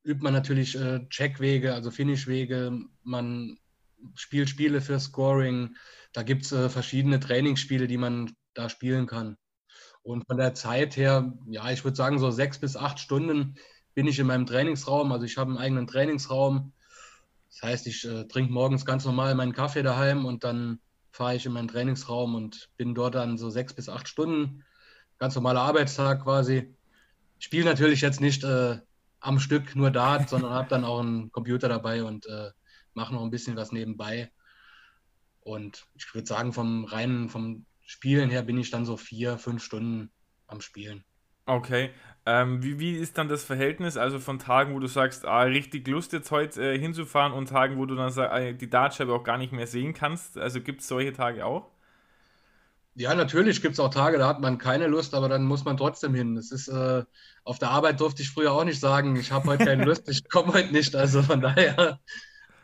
übt 0.09 0.23
man 0.23 0.31
natürlich 0.31 0.79
äh, 0.79 1.05
Checkwege, 1.09 1.73
also 1.73 1.91
Finishwege, 1.91 2.71
man 3.03 3.57
spielt 4.15 4.47
Spiele 4.47 4.79
für 4.79 4.97
Scoring. 4.97 5.75
Da 6.13 6.23
gibt 6.23 6.45
es 6.45 6.53
äh, 6.53 6.69
verschiedene 6.69 7.19
Trainingsspiele, 7.19 7.85
die 7.87 7.97
man 7.97 8.31
da 8.53 8.69
spielen 8.69 9.07
kann. 9.07 9.35
Und 10.01 10.25
von 10.25 10.37
der 10.37 10.53
Zeit 10.53 10.95
her, 10.95 11.33
ja, 11.49 11.69
ich 11.69 11.83
würde 11.83 11.97
sagen, 11.97 12.17
so 12.17 12.31
sechs 12.31 12.59
bis 12.59 12.77
acht 12.77 12.99
Stunden 12.99 13.55
bin 13.93 14.07
ich 14.07 14.17
in 14.19 14.27
meinem 14.27 14.45
Trainingsraum. 14.45 15.11
Also 15.11 15.25
ich 15.25 15.37
habe 15.37 15.49
einen 15.49 15.59
eigenen 15.59 15.85
Trainingsraum. 15.87 16.71
Das 17.49 17.61
heißt, 17.61 17.87
ich 17.87 18.05
äh, 18.05 18.25
trinke 18.25 18.53
morgens 18.53 18.85
ganz 18.85 19.03
normal 19.03 19.35
meinen 19.35 19.51
Kaffee 19.51 19.83
daheim 19.83 20.25
und 20.25 20.45
dann 20.45 20.79
fahre 21.11 21.35
ich 21.35 21.45
in 21.45 21.51
meinen 21.51 21.67
Trainingsraum 21.67 22.35
und 22.35 22.69
bin 22.77 22.95
dort 22.95 23.15
dann 23.15 23.37
so 23.37 23.49
sechs 23.49 23.73
bis 23.73 23.89
acht 23.89 24.07
Stunden 24.07 24.63
ganz 25.19 25.35
normaler 25.35 25.61
Arbeitstag 25.61 26.23
quasi. 26.23 26.73
Spiele 27.37 27.65
natürlich 27.65 28.01
jetzt 28.01 28.21
nicht 28.21 28.43
äh, 28.43 28.79
am 29.19 29.39
Stück 29.39 29.75
nur 29.75 29.91
Dart, 29.91 30.29
sondern 30.29 30.53
habe 30.53 30.69
dann 30.69 30.83
auch 30.83 30.99
einen 30.99 31.31
Computer 31.31 31.69
dabei 31.69 32.03
und 32.03 32.25
äh, 32.25 32.51
mache 32.93 33.13
noch 33.13 33.23
ein 33.23 33.31
bisschen 33.31 33.55
was 33.55 33.71
nebenbei. 33.71 34.31
Und 35.41 35.85
ich 35.95 36.13
würde 36.13 36.27
sagen, 36.27 36.53
vom 36.53 36.85
reinen, 36.85 37.29
vom 37.29 37.65
Spielen 37.85 38.29
her 38.29 38.43
bin 38.43 38.57
ich 38.57 38.71
dann 38.71 38.85
so 38.85 38.97
vier, 38.97 39.37
fünf 39.37 39.63
Stunden 39.63 40.11
am 40.47 40.61
Spielen. 40.61 41.03
Okay. 41.45 41.89
Ähm, 42.27 42.61
wie, 42.61 42.79
wie 42.79 42.95
ist 42.95 43.17
dann 43.17 43.27
das 43.27 43.43
Verhältnis? 43.43 43.97
Also 43.97 44.19
von 44.19 44.37
Tagen, 44.37 44.75
wo 44.75 44.79
du 44.79 44.85
sagst, 44.85 45.25
ah, 45.25 45.41
richtig 45.41 45.87
Lust 45.87 46.13
jetzt 46.13 46.29
heute 46.29 46.73
äh, 46.73 46.77
hinzufahren 46.77 47.33
und 47.33 47.49
Tagen, 47.49 47.77
wo 47.77 47.87
du 47.87 47.95
dann 47.95 48.11
sag, 48.11 48.31
äh, 48.39 48.53
die 48.53 48.69
Dartscheibe 48.69 49.11
auch 49.13 49.23
gar 49.23 49.39
nicht 49.39 49.51
mehr 49.51 49.65
sehen 49.65 49.95
kannst. 49.95 50.37
Also 50.37 50.61
gibt 50.61 50.81
es 50.81 50.87
solche 50.87 51.13
Tage 51.13 51.45
auch? 51.45 51.71
Ja, 52.95 53.15
natürlich 53.15 53.61
gibt 53.61 53.73
es 53.73 53.79
auch 53.79 53.89
Tage, 53.89 54.17
da 54.17 54.27
hat 54.27 54.41
man 54.41 54.57
keine 54.57 54.87
Lust, 54.87 55.13
aber 55.13 55.29
dann 55.29 55.45
muss 55.45 55.63
man 55.63 55.77
trotzdem 55.77 56.13
hin. 56.13 56.35
Es 56.35 56.51
ist, 56.51 56.67
äh, 56.67 57.03
auf 57.45 57.57
der 57.57 57.69
Arbeit 57.69 57.99
durfte 58.01 58.21
ich 58.21 58.29
früher 58.29 58.51
auch 58.51 58.65
nicht 58.65 58.79
sagen, 58.79 59.15
ich 59.15 59.31
habe 59.31 59.47
heute 59.47 59.65
keine 59.65 59.85
Lust, 59.85 60.09
ich 60.09 60.27
komme 60.29 60.53
heute 60.53 60.73
nicht. 60.73 60.95
Also 60.95 61.21
von 61.23 61.39
daher, 61.39 61.99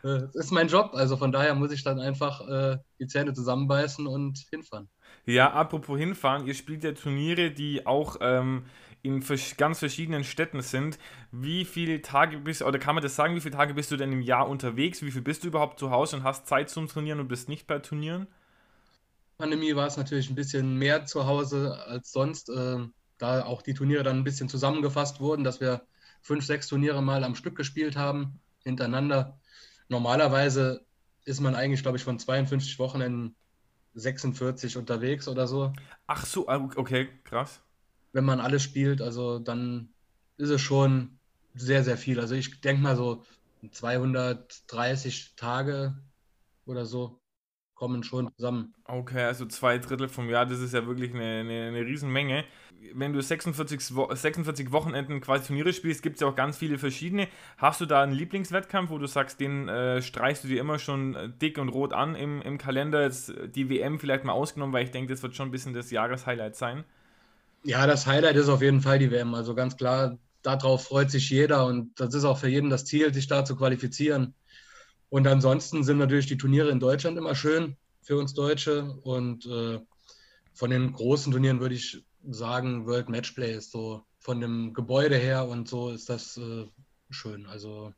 äh, 0.03 0.07
es 0.07 0.35
ist 0.35 0.51
mein 0.51 0.67
Job. 0.67 0.91
Also 0.93 1.15
von 1.17 1.31
daher 1.31 1.55
muss 1.55 1.71
ich 1.71 1.83
dann 1.83 1.99
einfach 1.99 2.41
äh, 2.47 2.77
die 2.99 3.07
Zähne 3.07 3.33
zusammenbeißen 3.33 4.07
und 4.07 4.39
hinfahren. 4.49 4.89
Ja, 5.25 5.51
apropos 5.53 5.97
hinfahren, 5.97 6.45
ihr 6.47 6.53
spielt 6.53 6.83
ja 6.83 6.91
Turniere, 6.91 7.51
die 7.51 7.88
auch 7.88 8.17
ähm, 8.21 8.65
in 9.01 9.23
ganz 9.57 9.79
verschiedenen 9.79 10.23
Städten 10.23 10.61
sind. 10.61 10.99
Wie 11.31 11.65
viele 11.65 12.01
Tage 12.01 12.38
bist, 12.39 12.61
oder 12.61 12.79
kann 12.79 12.95
man 12.95 13.03
das 13.03 13.15
sagen, 13.15 13.35
wie 13.35 13.41
viele 13.41 13.55
Tage 13.55 13.73
bist 13.73 13.91
du 13.91 13.97
denn 13.97 14.11
im 14.11 14.21
Jahr 14.21 14.49
unterwegs? 14.49 15.01
Wie 15.01 15.11
viel 15.11 15.21
bist 15.21 15.43
du 15.43 15.47
überhaupt 15.47 15.79
zu 15.79 15.91
Hause 15.91 16.17
und 16.17 16.23
hast 16.23 16.47
Zeit 16.47 16.69
zum 16.69 16.88
Trainieren 16.88 17.19
und 17.19 17.27
bist 17.27 17.49
nicht 17.49 17.67
bei 17.67 17.79
Turnieren? 17.79 18.27
Pandemie 19.38 19.76
war 19.76 19.88
es 19.88 19.98
natürlich 19.98 20.30
ein 20.30 20.36
bisschen 20.36 20.78
mehr 20.78 21.06
zu 21.06 21.26
Hause 21.26 21.84
als 21.88 22.12
sonst, 22.12 22.50
äh, 22.50 22.78
da 23.17 23.45
auch 23.45 23.62
die 23.62 23.74
Turniere 23.74 24.04
dann 24.04 24.17
ein 24.17 24.24
bisschen 24.24 24.50
zusammengefasst 24.50 25.19
wurden, 25.19 25.43
dass 25.43 25.60
wir 25.60 25.86
fünf, 26.21 26.45
sechs 26.45 26.67
Turniere 26.67 27.02
mal 27.02 27.24
am 27.24 27.36
Stück 27.36 27.56
gespielt 27.56 27.95
haben, 27.95 28.39
hintereinander. 28.63 29.39
Normalerweise 29.89 30.86
ist 31.24 31.41
man 31.41 31.56
eigentlich, 31.56 31.82
glaube 31.82 31.98
ich, 31.98 32.04
von 32.04 32.19
52 32.19 32.80
Wochenenden 32.80 33.36
46 33.93 34.78
unterwegs 34.78 35.28
oder 35.28 35.48
so. 35.48 35.74
Ach 36.08 36.26
so, 36.26 36.48
ah, 36.48 36.69
okay, 36.76 37.10
krass. 37.24 37.62
Wenn 38.12 38.26
man 38.26 38.39
alles 38.39 38.63
spielt, 38.63 39.02
also 39.02 39.39
dann 39.39 39.93
ist 40.38 40.50
es 40.50 40.62
schon 40.62 41.19
sehr, 41.54 41.84
sehr 41.84 41.98
viel. 41.98 42.19
Also 42.19 42.36
ich 42.36 42.62
denke 42.62 42.82
mal 42.82 42.95
so 42.95 43.24
230 43.71 45.36
Tage 45.36 45.98
oder 46.65 46.86
so 46.86 47.21
kommen 47.75 48.03
schon 48.03 48.31
zusammen. 48.35 48.73
Okay, 48.85 49.23
also 49.23 49.45
zwei 49.45 49.77
Drittel 49.77 50.07
vom 50.07 50.29
Jahr, 50.29 50.45
das 50.45 50.59
ist 50.59 50.73
ja 50.73 50.88
wirklich 50.88 51.13
eine, 51.13 51.41
eine, 51.41 51.67
eine 51.67 51.85
Riesenmenge. 51.85 52.45
Wenn 52.93 53.13
du 53.13 53.21
46, 53.21 53.81
46 53.81 54.71
Wochenenden 54.71 55.21
quasi 55.21 55.47
Turniere 55.47 55.73
spielst, 55.73 56.01
gibt 56.03 56.15
es 56.15 56.21
ja 56.21 56.27
auch 56.27 56.35
ganz 56.35 56.57
viele 56.57 56.77
verschiedene. 56.77 57.27
Hast 57.57 57.81
du 57.81 57.85
da 57.85 58.01
einen 58.03 58.13
Lieblingswettkampf, 58.13 58.89
wo 58.89 58.97
du 58.97 59.07
sagst, 59.07 59.39
den 59.39 59.67
äh, 59.69 60.01
streichst 60.01 60.43
du 60.43 60.47
dir 60.47 60.59
immer 60.59 60.79
schon 60.79 61.15
äh, 61.15 61.29
dick 61.29 61.57
und 61.57 61.69
rot 61.69 61.93
an 61.93 62.15
im, 62.15 62.41
im 62.41 62.57
Kalender? 62.57 63.03
Jetzt 63.03 63.33
die 63.55 63.69
WM 63.69 63.99
vielleicht 63.99 64.23
mal 64.23 64.33
ausgenommen, 64.33 64.73
weil 64.73 64.85
ich 64.85 64.91
denke, 64.91 65.13
das 65.13 65.23
wird 65.23 65.35
schon 65.35 65.49
ein 65.49 65.51
bisschen 65.51 65.73
das 65.73 65.91
Jahreshighlight 65.91 66.55
sein. 66.55 66.83
Ja, 67.63 67.88
das 67.88 68.05
Highlight 68.05 68.35
ist 68.35 68.49
auf 68.49 68.61
jeden 68.61 68.81
Fall 68.81 68.99
die 68.99 69.09
WM. 69.11 69.33
Also 69.33 69.55
ganz 69.55 69.75
klar, 69.75 70.19
darauf 70.43 70.85
freut 70.85 71.09
sich 71.09 71.29
jeder 71.29 71.65
und 71.65 71.99
das 71.99 72.13
ist 72.13 72.23
auch 72.23 72.38
für 72.38 72.47
jeden 72.47 72.69
das 72.69 72.85
Ziel, 72.85 73.13
sich 73.13 73.27
da 73.27 73.43
zu 73.43 73.55
qualifizieren. 73.55 74.35
Und 75.10 75.28
ansonsten 75.28 75.84
sind 75.84 75.98
natürlich 75.98 76.28
die 76.28 76.38
Turniere 76.38 76.70
in 76.70 76.80
Deutschland 76.80 77.18
immer 77.18 77.36
schön 77.36 77.78
für 78.02 78.18
uns 78.18 78.34
Deutsche 78.34 78.84
und 79.04 79.46
äh, 79.46 79.80
von 80.54 80.70
den 80.70 80.94
großen 80.94 81.32
Turnieren 81.32 81.60
würde 81.60 81.76
ich 81.76 82.06
sagen, 82.28 82.86
World 82.86 83.10
Matchplay 83.10 83.56
ist 83.56 83.72
so 83.72 84.06
von 84.20 84.41
dem 84.41 84.74
Gebäude 84.74 85.18
her 85.18 85.48
und 85.48 85.68
so 85.68 85.89
ist 85.91 86.10
das 86.10 86.38
äh, 86.38 86.65
schön. 87.10 87.46
Also 87.46 87.94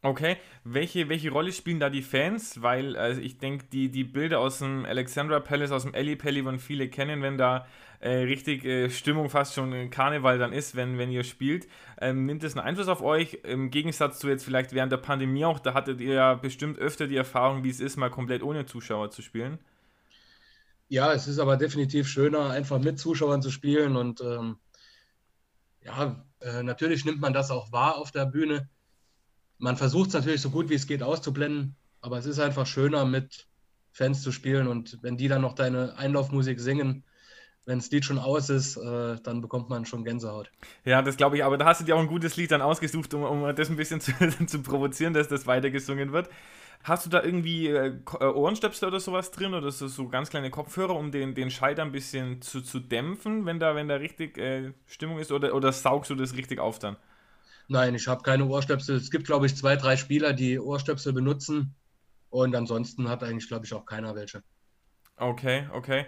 Okay, 0.00 0.36
welche, 0.62 1.08
welche 1.08 1.30
Rolle 1.30 1.50
spielen 1.52 1.80
da 1.80 1.90
die 1.90 2.02
Fans? 2.02 2.62
Weil 2.62 2.96
also 2.96 3.20
ich 3.20 3.38
denke, 3.38 3.66
die, 3.72 3.90
die 3.90 4.04
Bilder 4.04 4.38
aus 4.38 4.60
dem 4.60 4.84
Alexandra 4.84 5.40
Palace, 5.40 5.72
aus 5.72 5.82
dem 5.82 5.92
Eli 5.92 6.14
Pelli, 6.14 6.44
wollen 6.44 6.60
viele 6.60 6.88
kennen, 6.88 7.20
wenn 7.20 7.36
da 7.36 7.66
äh, 8.00 8.10
richtig 8.10 8.64
äh, 8.64 8.90
Stimmung 8.90 9.30
fast 9.30 9.54
schon 9.54 9.90
Karneval 9.90 10.38
dann 10.38 10.52
ist, 10.52 10.76
wenn, 10.76 10.98
wenn 10.98 11.10
ihr 11.10 11.24
spielt. 11.24 11.68
Ähm, 12.00 12.26
nimmt 12.26 12.42
das 12.42 12.56
einen 12.56 12.66
Einfluss 12.66 12.88
auf 12.88 13.02
euch? 13.02 13.40
Im 13.44 13.70
Gegensatz 13.70 14.18
zu 14.18 14.28
jetzt 14.28 14.44
vielleicht 14.44 14.72
während 14.72 14.92
der 14.92 14.98
Pandemie 14.98 15.44
auch, 15.44 15.58
da 15.58 15.74
hattet 15.74 16.00
ihr 16.00 16.14
ja 16.14 16.34
bestimmt 16.34 16.78
öfter 16.78 17.06
die 17.06 17.16
Erfahrung, 17.16 17.64
wie 17.64 17.70
es 17.70 17.80
ist, 17.80 17.96
mal 17.96 18.10
komplett 18.10 18.42
ohne 18.42 18.66
Zuschauer 18.66 19.10
zu 19.10 19.22
spielen. 19.22 19.58
Ja, 20.88 21.12
es 21.12 21.28
ist 21.28 21.38
aber 21.38 21.56
definitiv 21.56 22.08
schöner, 22.08 22.50
einfach 22.50 22.78
mit 22.78 22.98
Zuschauern 22.98 23.42
zu 23.42 23.50
spielen 23.50 23.96
und 23.96 24.20
ähm, 24.22 24.56
ja, 25.84 26.24
äh, 26.40 26.62
natürlich 26.62 27.04
nimmt 27.04 27.20
man 27.20 27.32
das 27.32 27.50
auch 27.50 27.72
wahr 27.72 27.98
auf 27.98 28.10
der 28.10 28.24
Bühne 28.24 28.68
man 29.58 29.76
versucht 29.76 30.08
es 30.08 30.14
natürlich 30.14 30.40
so 30.40 30.50
gut 30.50 30.70
wie 30.70 30.74
es 30.74 30.86
geht 30.86 31.02
auszublenden, 31.02 31.76
aber 32.00 32.18
es 32.18 32.26
ist 32.26 32.38
einfach 32.38 32.66
schöner, 32.66 33.04
mit 33.04 33.48
Fans 33.90 34.22
zu 34.22 34.32
spielen 34.32 34.68
und 34.68 34.98
wenn 35.02 35.16
die 35.16 35.28
dann 35.28 35.42
noch 35.42 35.54
deine 35.54 35.96
Einlaufmusik 35.96 36.60
singen, 36.60 37.04
wenn 37.68 37.80
das 37.80 37.90
Lied 37.90 38.04
schon 38.06 38.18
aus 38.18 38.48
ist, 38.48 38.78
äh, 38.78 39.16
dann 39.22 39.42
bekommt 39.42 39.68
man 39.68 39.84
schon 39.84 40.02
Gänsehaut. 40.02 40.50
Ja, 40.86 41.02
das 41.02 41.18
glaube 41.18 41.36
ich, 41.36 41.44
aber 41.44 41.58
da 41.58 41.66
hast 41.66 41.82
du 41.82 41.84
dir 41.84 41.96
auch 41.96 42.00
ein 42.00 42.06
gutes 42.06 42.36
Lied 42.36 42.50
dann 42.50 42.62
ausgesucht, 42.62 43.12
um, 43.12 43.24
um 43.24 43.54
das 43.54 43.68
ein 43.68 43.76
bisschen 43.76 44.00
zu, 44.00 44.12
zu 44.46 44.62
provozieren, 44.62 45.12
dass 45.12 45.28
das 45.28 45.46
weitergesungen 45.46 46.12
wird. 46.12 46.30
Hast 46.82 47.04
du 47.04 47.10
da 47.10 47.22
irgendwie 47.22 47.66
äh, 47.68 47.92
äh, 48.20 48.24
Ohrenstöpsel 48.24 48.88
oder 48.88 49.00
sowas 49.00 49.32
drin 49.32 49.52
oder 49.52 49.70
so, 49.70 49.86
so 49.86 50.08
ganz 50.08 50.30
kleine 50.30 50.48
Kopfhörer, 50.48 50.96
um 50.96 51.10
den, 51.10 51.34
den 51.34 51.50
Schalter 51.50 51.82
ein 51.82 51.92
bisschen 51.92 52.40
zu, 52.40 52.62
zu 52.62 52.80
dämpfen, 52.80 53.44
wenn 53.44 53.60
da, 53.60 53.74
wenn 53.74 53.86
da 53.86 53.96
richtig 53.96 54.38
äh, 54.38 54.72
Stimmung 54.86 55.18
ist 55.18 55.30
oder, 55.30 55.54
oder 55.54 55.70
saugst 55.70 56.10
du 56.10 56.14
das 56.14 56.34
richtig 56.34 56.60
auf 56.60 56.78
dann? 56.78 56.96
Nein, 57.68 57.94
ich 57.94 58.08
habe 58.08 58.22
keine 58.22 58.46
Ohrstöpsel. 58.46 58.96
Es 58.96 59.10
gibt, 59.10 59.26
glaube 59.26 59.44
ich, 59.44 59.54
zwei, 59.54 59.76
drei 59.76 59.98
Spieler, 59.98 60.32
die 60.32 60.58
Ohrstöpsel 60.58 61.12
benutzen. 61.12 61.74
Und 62.30 62.56
ansonsten 62.56 63.10
hat 63.10 63.22
eigentlich, 63.22 63.48
glaube 63.48 63.66
ich, 63.66 63.74
auch 63.74 63.84
keiner 63.84 64.14
welche. 64.14 64.42
Okay, 65.18 65.68
okay. 65.72 66.06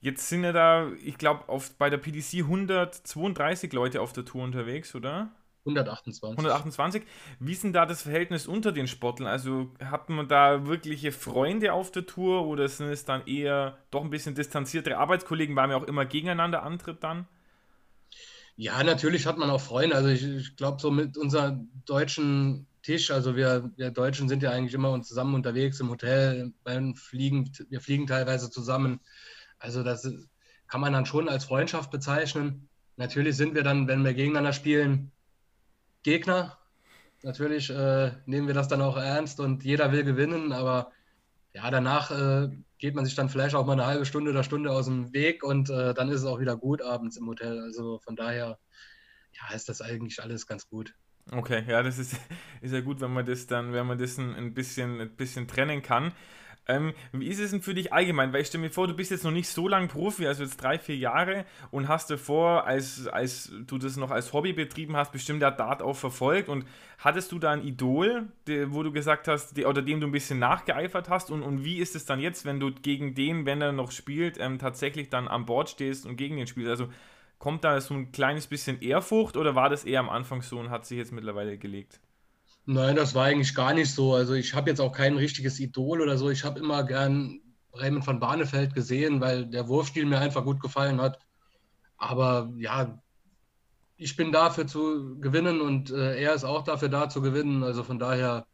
Jetzt 0.00 0.28
sind 0.28 0.44
ja 0.44 0.52
da, 0.52 0.90
ich 1.04 1.18
glaube, 1.18 1.44
bei 1.78 1.90
der 1.90 1.98
PDC 1.98 2.38
132 2.38 3.72
Leute 3.72 4.00
auf 4.00 4.12
der 4.12 4.24
Tour 4.24 4.44
unterwegs, 4.44 4.94
oder? 4.94 5.30
128. 5.66 6.38
128. 6.38 7.02
Wie 7.38 7.52
ist 7.52 7.64
denn 7.64 7.74
da 7.74 7.84
das 7.84 8.02
Verhältnis 8.02 8.46
unter 8.46 8.72
den 8.72 8.86
Sportlern? 8.86 9.28
Also 9.28 9.70
hat 9.84 10.08
man 10.08 10.26
da 10.26 10.66
wirkliche 10.66 11.12
Freunde 11.12 11.74
auf 11.74 11.90
der 11.92 12.06
Tour 12.06 12.46
oder 12.46 12.66
sind 12.68 12.88
es 12.88 13.04
dann 13.04 13.26
eher 13.26 13.76
doch 13.90 14.02
ein 14.02 14.10
bisschen 14.10 14.34
distanziertere 14.34 14.96
Arbeitskollegen, 14.96 15.54
weil 15.54 15.68
man 15.68 15.76
auch 15.76 15.86
immer 15.86 16.06
gegeneinander 16.06 16.62
antritt 16.62 17.04
dann? 17.04 17.26
Ja, 18.56 18.82
natürlich 18.82 19.26
hat 19.26 19.38
man 19.38 19.50
auch 19.50 19.60
Freunde. 19.60 19.96
Also 19.96 20.08
ich, 20.08 20.22
ich 20.24 20.56
glaube, 20.56 20.80
so 20.80 20.90
mit 20.90 21.16
unserem 21.18 21.68
deutschen 21.84 22.66
Tisch, 22.82 23.10
also 23.10 23.36
wir, 23.36 23.70
wir 23.76 23.90
Deutschen 23.90 24.28
sind 24.28 24.42
ja 24.42 24.50
eigentlich 24.50 24.74
immer 24.74 25.00
zusammen 25.02 25.34
unterwegs 25.34 25.80
im 25.80 25.90
Hotel, 25.90 26.52
beim 26.64 26.94
Fliegen, 26.94 27.50
wir 27.68 27.80
fliegen 27.80 28.06
teilweise 28.06 28.50
zusammen. 28.50 29.00
Also 29.60 29.84
das 29.84 30.10
kann 30.66 30.80
man 30.80 30.92
dann 30.92 31.06
schon 31.06 31.28
als 31.28 31.44
Freundschaft 31.44 31.90
bezeichnen. 31.90 32.68
Natürlich 32.96 33.36
sind 33.36 33.54
wir 33.54 33.62
dann, 33.62 33.86
wenn 33.86 34.04
wir 34.04 34.14
gegeneinander 34.14 34.52
spielen, 34.52 35.12
Gegner. 36.02 36.58
Natürlich 37.22 37.70
äh, 37.70 38.12
nehmen 38.26 38.46
wir 38.46 38.54
das 38.54 38.68
dann 38.68 38.80
auch 38.80 38.96
ernst 38.96 39.40
und 39.40 39.62
jeder 39.62 39.92
will 39.92 40.04
gewinnen, 40.04 40.52
aber 40.52 40.90
ja, 41.52 41.70
danach 41.70 42.10
äh, 42.10 42.48
geht 42.78 42.94
man 42.94 43.04
sich 43.04 43.14
dann 43.14 43.28
vielleicht 43.28 43.54
auch 43.54 43.66
mal 43.66 43.74
eine 43.74 43.86
halbe 43.86 44.06
Stunde 44.06 44.30
oder 44.30 44.42
Stunde 44.42 44.72
aus 44.72 44.86
dem 44.86 45.12
Weg 45.12 45.42
und 45.44 45.68
äh, 45.68 45.92
dann 45.92 46.08
ist 46.08 46.20
es 46.20 46.26
auch 46.26 46.40
wieder 46.40 46.56
gut 46.56 46.80
abends 46.80 47.16
im 47.16 47.26
Hotel. 47.26 47.60
Also 47.60 47.98
von 47.98 48.16
daher 48.16 48.58
ja, 49.32 49.54
ist 49.54 49.68
das 49.68 49.82
eigentlich 49.82 50.22
alles 50.22 50.46
ganz 50.46 50.68
gut. 50.68 50.94
Okay, 51.30 51.64
ja, 51.68 51.82
das 51.82 51.98
ist, 51.98 52.16
ist 52.60 52.72
ja 52.72 52.80
gut, 52.80 53.00
wenn 53.00 53.12
man 53.12 53.26
das 53.26 53.46
dann, 53.46 53.72
wenn 53.72 53.86
man 53.86 53.98
das 53.98 54.18
ein, 54.18 54.54
bisschen, 54.54 55.00
ein 55.00 55.16
bisschen 55.16 55.46
trennen 55.46 55.82
kann. 55.82 56.12
Ähm, 56.70 56.94
wie 57.12 57.26
ist 57.26 57.40
es 57.40 57.50
denn 57.50 57.62
für 57.62 57.74
dich 57.74 57.92
allgemein? 57.92 58.32
Weil 58.32 58.42
ich 58.42 58.46
stelle 58.46 58.62
mir 58.62 58.70
vor, 58.70 58.86
du 58.86 58.94
bist 58.94 59.10
jetzt 59.10 59.24
noch 59.24 59.32
nicht 59.32 59.48
so 59.48 59.66
lange 59.66 59.88
Profi, 59.88 60.26
also 60.26 60.44
jetzt 60.44 60.62
drei, 60.62 60.78
vier 60.78 60.96
Jahre 60.96 61.44
und 61.70 61.88
hast 61.88 62.10
davor, 62.10 62.64
als, 62.64 63.08
als 63.08 63.52
du 63.66 63.76
das 63.76 63.96
noch 63.96 64.10
als 64.10 64.32
Hobby 64.32 64.52
betrieben 64.52 64.96
hast, 64.96 65.10
bestimmt 65.10 65.42
der 65.42 65.50
Dart 65.50 65.82
auch 65.82 65.96
verfolgt 65.96 66.48
und 66.48 66.64
hattest 66.98 67.32
du 67.32 67.38
da 67.38 67.50
ein 67.50 67.64
Idol, 67.64 68.28
die, 68.46 68.72
wo 68.72 68.82
du 68.82 68.92
gesagt 68.92 69.26
hast, 69.26 69.56
die, 69.56 69.64
oder 69.64 69.82
dem 69.82 70.00
du 70.00 70.06
ein 70.06 70.12
bisschen 70.12 70.38
nachgeeifert 70.38 71.08
hast 71.08 71.30
und, 71.30 71.42
und 71.42 71.64
wie 71.64 71.78
ist 71.78 71.96
es 71.96 72.04
dann 72.04 72.20
jetzt, 72.20 72.44
wenn 72.44 72.60
du 72.60 72.70
gegen 72.70 73.14
den, 73.14 73.46
wenn 73.46 73.60
er 73.60 73.72
noch 73.72 73.90
spielt, 73.90 74.38
ähm, 74.38 74.58
tatsächlich 74.58 75.08
dann 75.08 75.26
an 75.26 75.46
Bord 75.46 75.70
stehst 75.70 76.06
und 76.06 76.16
gegen 76.16 76.36
den 76.36 76.46
spielst? 76.46 76.70
Also 76.70 76.88
kommt 77.40 77.64
da 77.64 77.80
so 77.80 77.94
ein 77.94 78.12
kleines 78.12 78.46
bisschen 78.46 78.80
Ehrfurcht 78.80 79.36
oder 79.36 79.56
war 79.56 79.68
das 79.68 79.84
eher 79.84 80.00
am 80.00 80.10
Anfang 80.10 80.42
so 80.42 80.60
und 80.60 80.70
hat 80.70 80.86
sich 80.86 80.98
jetzt 80.98 81.12
mittlerweile 81.12 81.58
gelegt? 81.58 82.00
Nein, 82.66 82.96
das 82.96 83.14
war 83.14 83.26
eigentlich 83.26 83.54
gar 83.54 83.74
nicht 83.74 83.92
so. 83.92 84.14
Also 84.14 84.34
ich 84.34 84.54
habe 84.54 84.70
jetzt 84.70 84.80
auch 84.80 84.92
kein 84.92 85.16
richtiges 85.16 85.58
Idol 85.60 86.00
oder 86.00 86.16
so. 86.18 86.30
Ich 86.30 86.44
habe 86.44 86.60
immer 86.60 86.84
gern 86.84 87.40
Raymond 87.74 88.06
van 88.06 88.20
Barneveld 88.20 88.74
gesehen, 88.74 89.20
weil 89.20 89.46
der 89.46 89.68
Wurfstil 89.68 90.06
mir 90.06 90.18
einfach 90.18 90.44
gut 90.44 90.60
gefallen 90.60 91.00
hat. 91.00 91.18
Aber 91.96 92.52
ja, 92.56 93.00
ich 93.96 94.16
bin 94.16 94.32
dafür 94.32 94.66
zu 94.66 95.18
gewinnen 95.20 95.60
und 95.60 95.90
äh, 95.90 96.20
er 96.22 96.34
ist 96.34 96.44
auch 96.44 96.64
dafür 96.64 96.88
da 96.88 97.08
zu 97.08 97.20
gewinnen. 97.22 97.62
Also 97.62 97.84
von 97.84 97.98
daher 97.98 98.46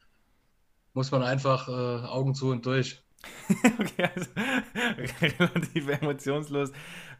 muss 0.94 1.10
man 1.10 1.22
einfach 1.22 1.68
äh, 1.68 1.72
Augen 2.06 2.34
zu 2.34 2.50
und 2.50 2.66
durch. 2.66 3.02
okay, 3.80 4.08
also 4.14 4.30
relativ 5.40 5.88
emotionslos, 5.88 6.72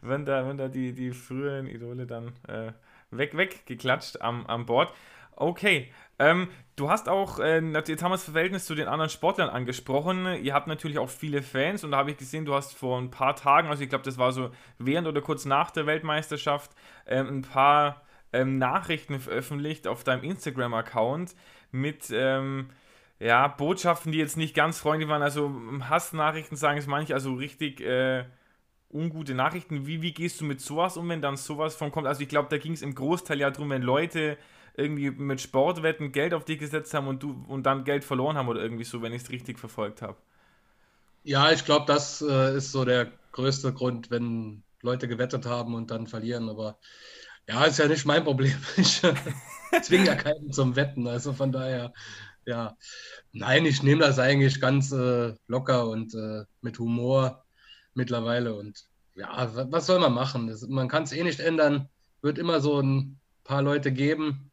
wenn 0.03 0.25
da, 0.25 0.47
wenn 0.47 0.57
da 0.57 0.69
die, 0.69 0.93
die 0.93 1.13
früheren 1.13 1.67
Idole 1.67 2.07
dann 2.07 2.33
äh, 2.49 2.73
weg, 3.11 3.37
weggeklatscht 3.37 4.21
am, 4.21 4.47
am 4.47 4.67
Bord. 4.67 4.93
Okay, 5.37 5.93
ähm, 6.19 6.49
du 6.77 6.91
hast 6.91 7.09
auch, 7.09 7.39
äh, 7.39 7.61
jetzt 7.61 8.03
haben 8.03 8.11
wir 8.11 8.17
das 8.17 8.25
Verhältnis 8.25 8.65
zu 8.65 8.75
den 8.75 8.89
anderen 8.89 9.11
Sportlern 9.11 9.49
angesprochen. 9.49 10.27
Ihr 10.43 10.55
habt 10.55 10.67
natürlich 10.67 10.99
auch 10.99 11.11
viele 11.11 11.43
Fans 11.43 11.85
und 11.85 11.91
da 11.91 11.99
habe 11.99 12.11
ich 12.11 12.17
gesehen, 12.17 12.45
du 12.45 12.55
hast 12.55 12.75
vor 12.75 12.99
ein 12.99 13.11
paar 13.11 13.37
Tagen, 13.37 13.69
also 13.69 13.83
ich 13.83 13.89
glaube, 13.89 14.05
das 14.05 14.19
war 14.19 14.33
so 14.33 14.51
während 14.79 15.09
oder 15.09 15.21
kurz 15.21 15.45
nach 15.45 15.71
der 15.71 15.87
Weltmeisterschaft, 15.87 16.71
äh, 17.05 17.19
ein 17.19 17.43
paar 17.43 18.03
ähm, 18.33 18.59
Nachrichten 18.59 19.21
veröffentlicht 19.21 19.87
auf 19.87 20.05
deinem 20.05 20.25
Instagram-Account 20.25 21.35
mit 21.71 22.11
ähm, 22.13 22.71
ja, 23.19 23.49
Botschaften, 23.49 24.13
die 24.13 24.19
jetzt 24.19 24.37
nicht 24.37 24.55
ganz 24.55 24.79
freundlich 24.79 25.09
waren. 25.09 25.23
Also 25.23 25.51
Hassnachrichten 25.89 26.57
sagen 26.57 26.79
es 26.79 26.87
manche, 26.87 27.15
also 27.15 27.35
richtig 27.35 27.81
äh, 27.81 28.25
ungute 28.93 29.35
Nachrichten. 29.35 29.87
Wie, 29.87 30.03
wie 30.03 30.13
gehst 30.13 30.41
du 30.41 30.45
mit 30.45 30.61
sowas 30.61 30.97
um, 30.97 31.09
wenn 31.09 31.23
dann 31.23 31.37
sowas 31.37 31.77
von 31.77 31.91
kommt? 31.91 32.07
Also 32.07 32.23
ich 32.23 32.29
glaube, 32.29 32.49
da 32.51 32.59
ging 32.59 32.73
es 32.73 32.83
im 32.83 32.95
Großteil 32.95 33.41
ja 33.41 33.51
darum, 33.51 33.71
wenn 33.71 33.83
Leute 33.83 34.37
irgendwie 34.77 35.11
mit 35.11 35.41
Sportwetten 35.41 36.13
Geld 36.13 36.35
auf 36.35 36.45
dich 36.45 36.59
gesetzt 36.59 36.93
haben 36.95 37.09
und 37.09 37.23
du 37.23 37.45
und 37.49 37.65
dann 37.65 37.85
Geld 37.85 38.05
verloren 38.05 38.37
haben 38.37 38.49
oder 38.49 38.63
irgendwie 38.63 38.85
so, 38.85 39.03
wenn 39.03 39.13
ich 39.13 39.23
es 39.23 39.31
richtig 39.31 39.59
verfolgt 39.59 40.03
habe. 40.03 40.17
Ja, 41.25 41.51
ich 41.51 41.65
glaube, 41.65 41.87
das 41.87 42.23
äh, 42.23 42.57
ist 42.57 42.73
so 42.73 42.85
der 42.85 43.11
größte 43.33 43.73
Grund, 43.73 44.11
wenn 44.11 44.63
Leute 44.83 45.09
gewettet 45.09 45.47
haben 45.47 45.75
und 45.75 45.91
dann 45.91 46.07
verlieren. 46.07 46.49
Aber 46.49 46.79
ja, 47.49 47.65
ist 47.65 47.79
ja 47.79 47.89
nicht 47.89 48.07
mein 48.07 48.25
Problem. 48.25 48.55
Ich 48.77 49.03
äh, 49.03 49.15
zwinge 49.83 50.07
ja 50.07 50.15
keinen 50.15 50.53
zum 50.53 50.77
Wetten. 50.77 51.07
Also 51.09 51.33
von 51.33 51.53
daher, 51.53 51.93
ja. 52.45 52.77
Nein, 53.33 53.67
ich 53.67 53.83
nehme 53.83 54.03
das 54.03 54.19
eigentlich 54.19 54.61
ganz 54.61 54.93
äh, 54.93 55.35
locker 55.49 55.89
und 55.89 56.15
äh, 56.15 56.45
mit 56.61 56.79
Humor 56.79 57.45
mittlerweile. 57.95 58.55
Und 58.55 58.87
ja, 59.15 59.51
was 59.71 59.87
soll 59.87 59.99
man 60.01 60.15
machen? 60.15 60.47
Das, 60.49 60.63
man 60.69 60.89
kann 60.89 61.05
es 61.05 61.13
eh 61.13 61.25
nicht 61.25 61.41
ändern. 61.41 61.89
Wird 62.23 62.39
immer 62.39 62.61
so 62.61 62.81
ein 62.81 63.21
paar 63.45 63.63
Leute 63.63 63.93
geben, 63.93 64.51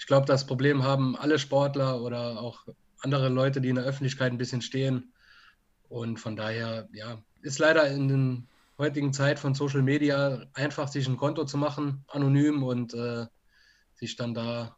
ich 0.00 0.06
glaube, 0.06 0.26
das 0.26 0.46
Problem 0.46 0.82
haben 0.82 1.14
alle 1.14 1.38
Sportler 1.38 2.00
oder 2.00 2.40
auch 2.40 2.64
andere 3.02 3.28
Leute, 3.28 3.60
die 3.60 3.68
in 3.68 3.74
der 3.74 3.84
Öffentlichkeit 3.84 4.32
ein 4.32 4.38
bisschen 4.38 4.62
stehen. 4.62 5.12
Und 5.90 6.18
von 6.18 6.36
daher, 6.36 6.88
ja, 6.92 7.22
ist 7.42 7.58
leider 7.58 7.86
in 7.86 8.08
der 8.08 8.86
heutigen 8.86 9.12
Zeit 9.12 9.38
von 9.38 9.54
Social 9.54 9.82
Media 9.82 10.46
einfach, 10.54 10.88
sich 10.88 11.06
ein 11.06 11.18
Konto 11.18 11.44
zu 11.44 11.58
machen, 11.58 12.02
anonym 12.08 12.62
und 12.62 12.94
äh, 12.94 13.26
sich 13.92 14.16
dann 14.16 14.32
da 14.32 14.74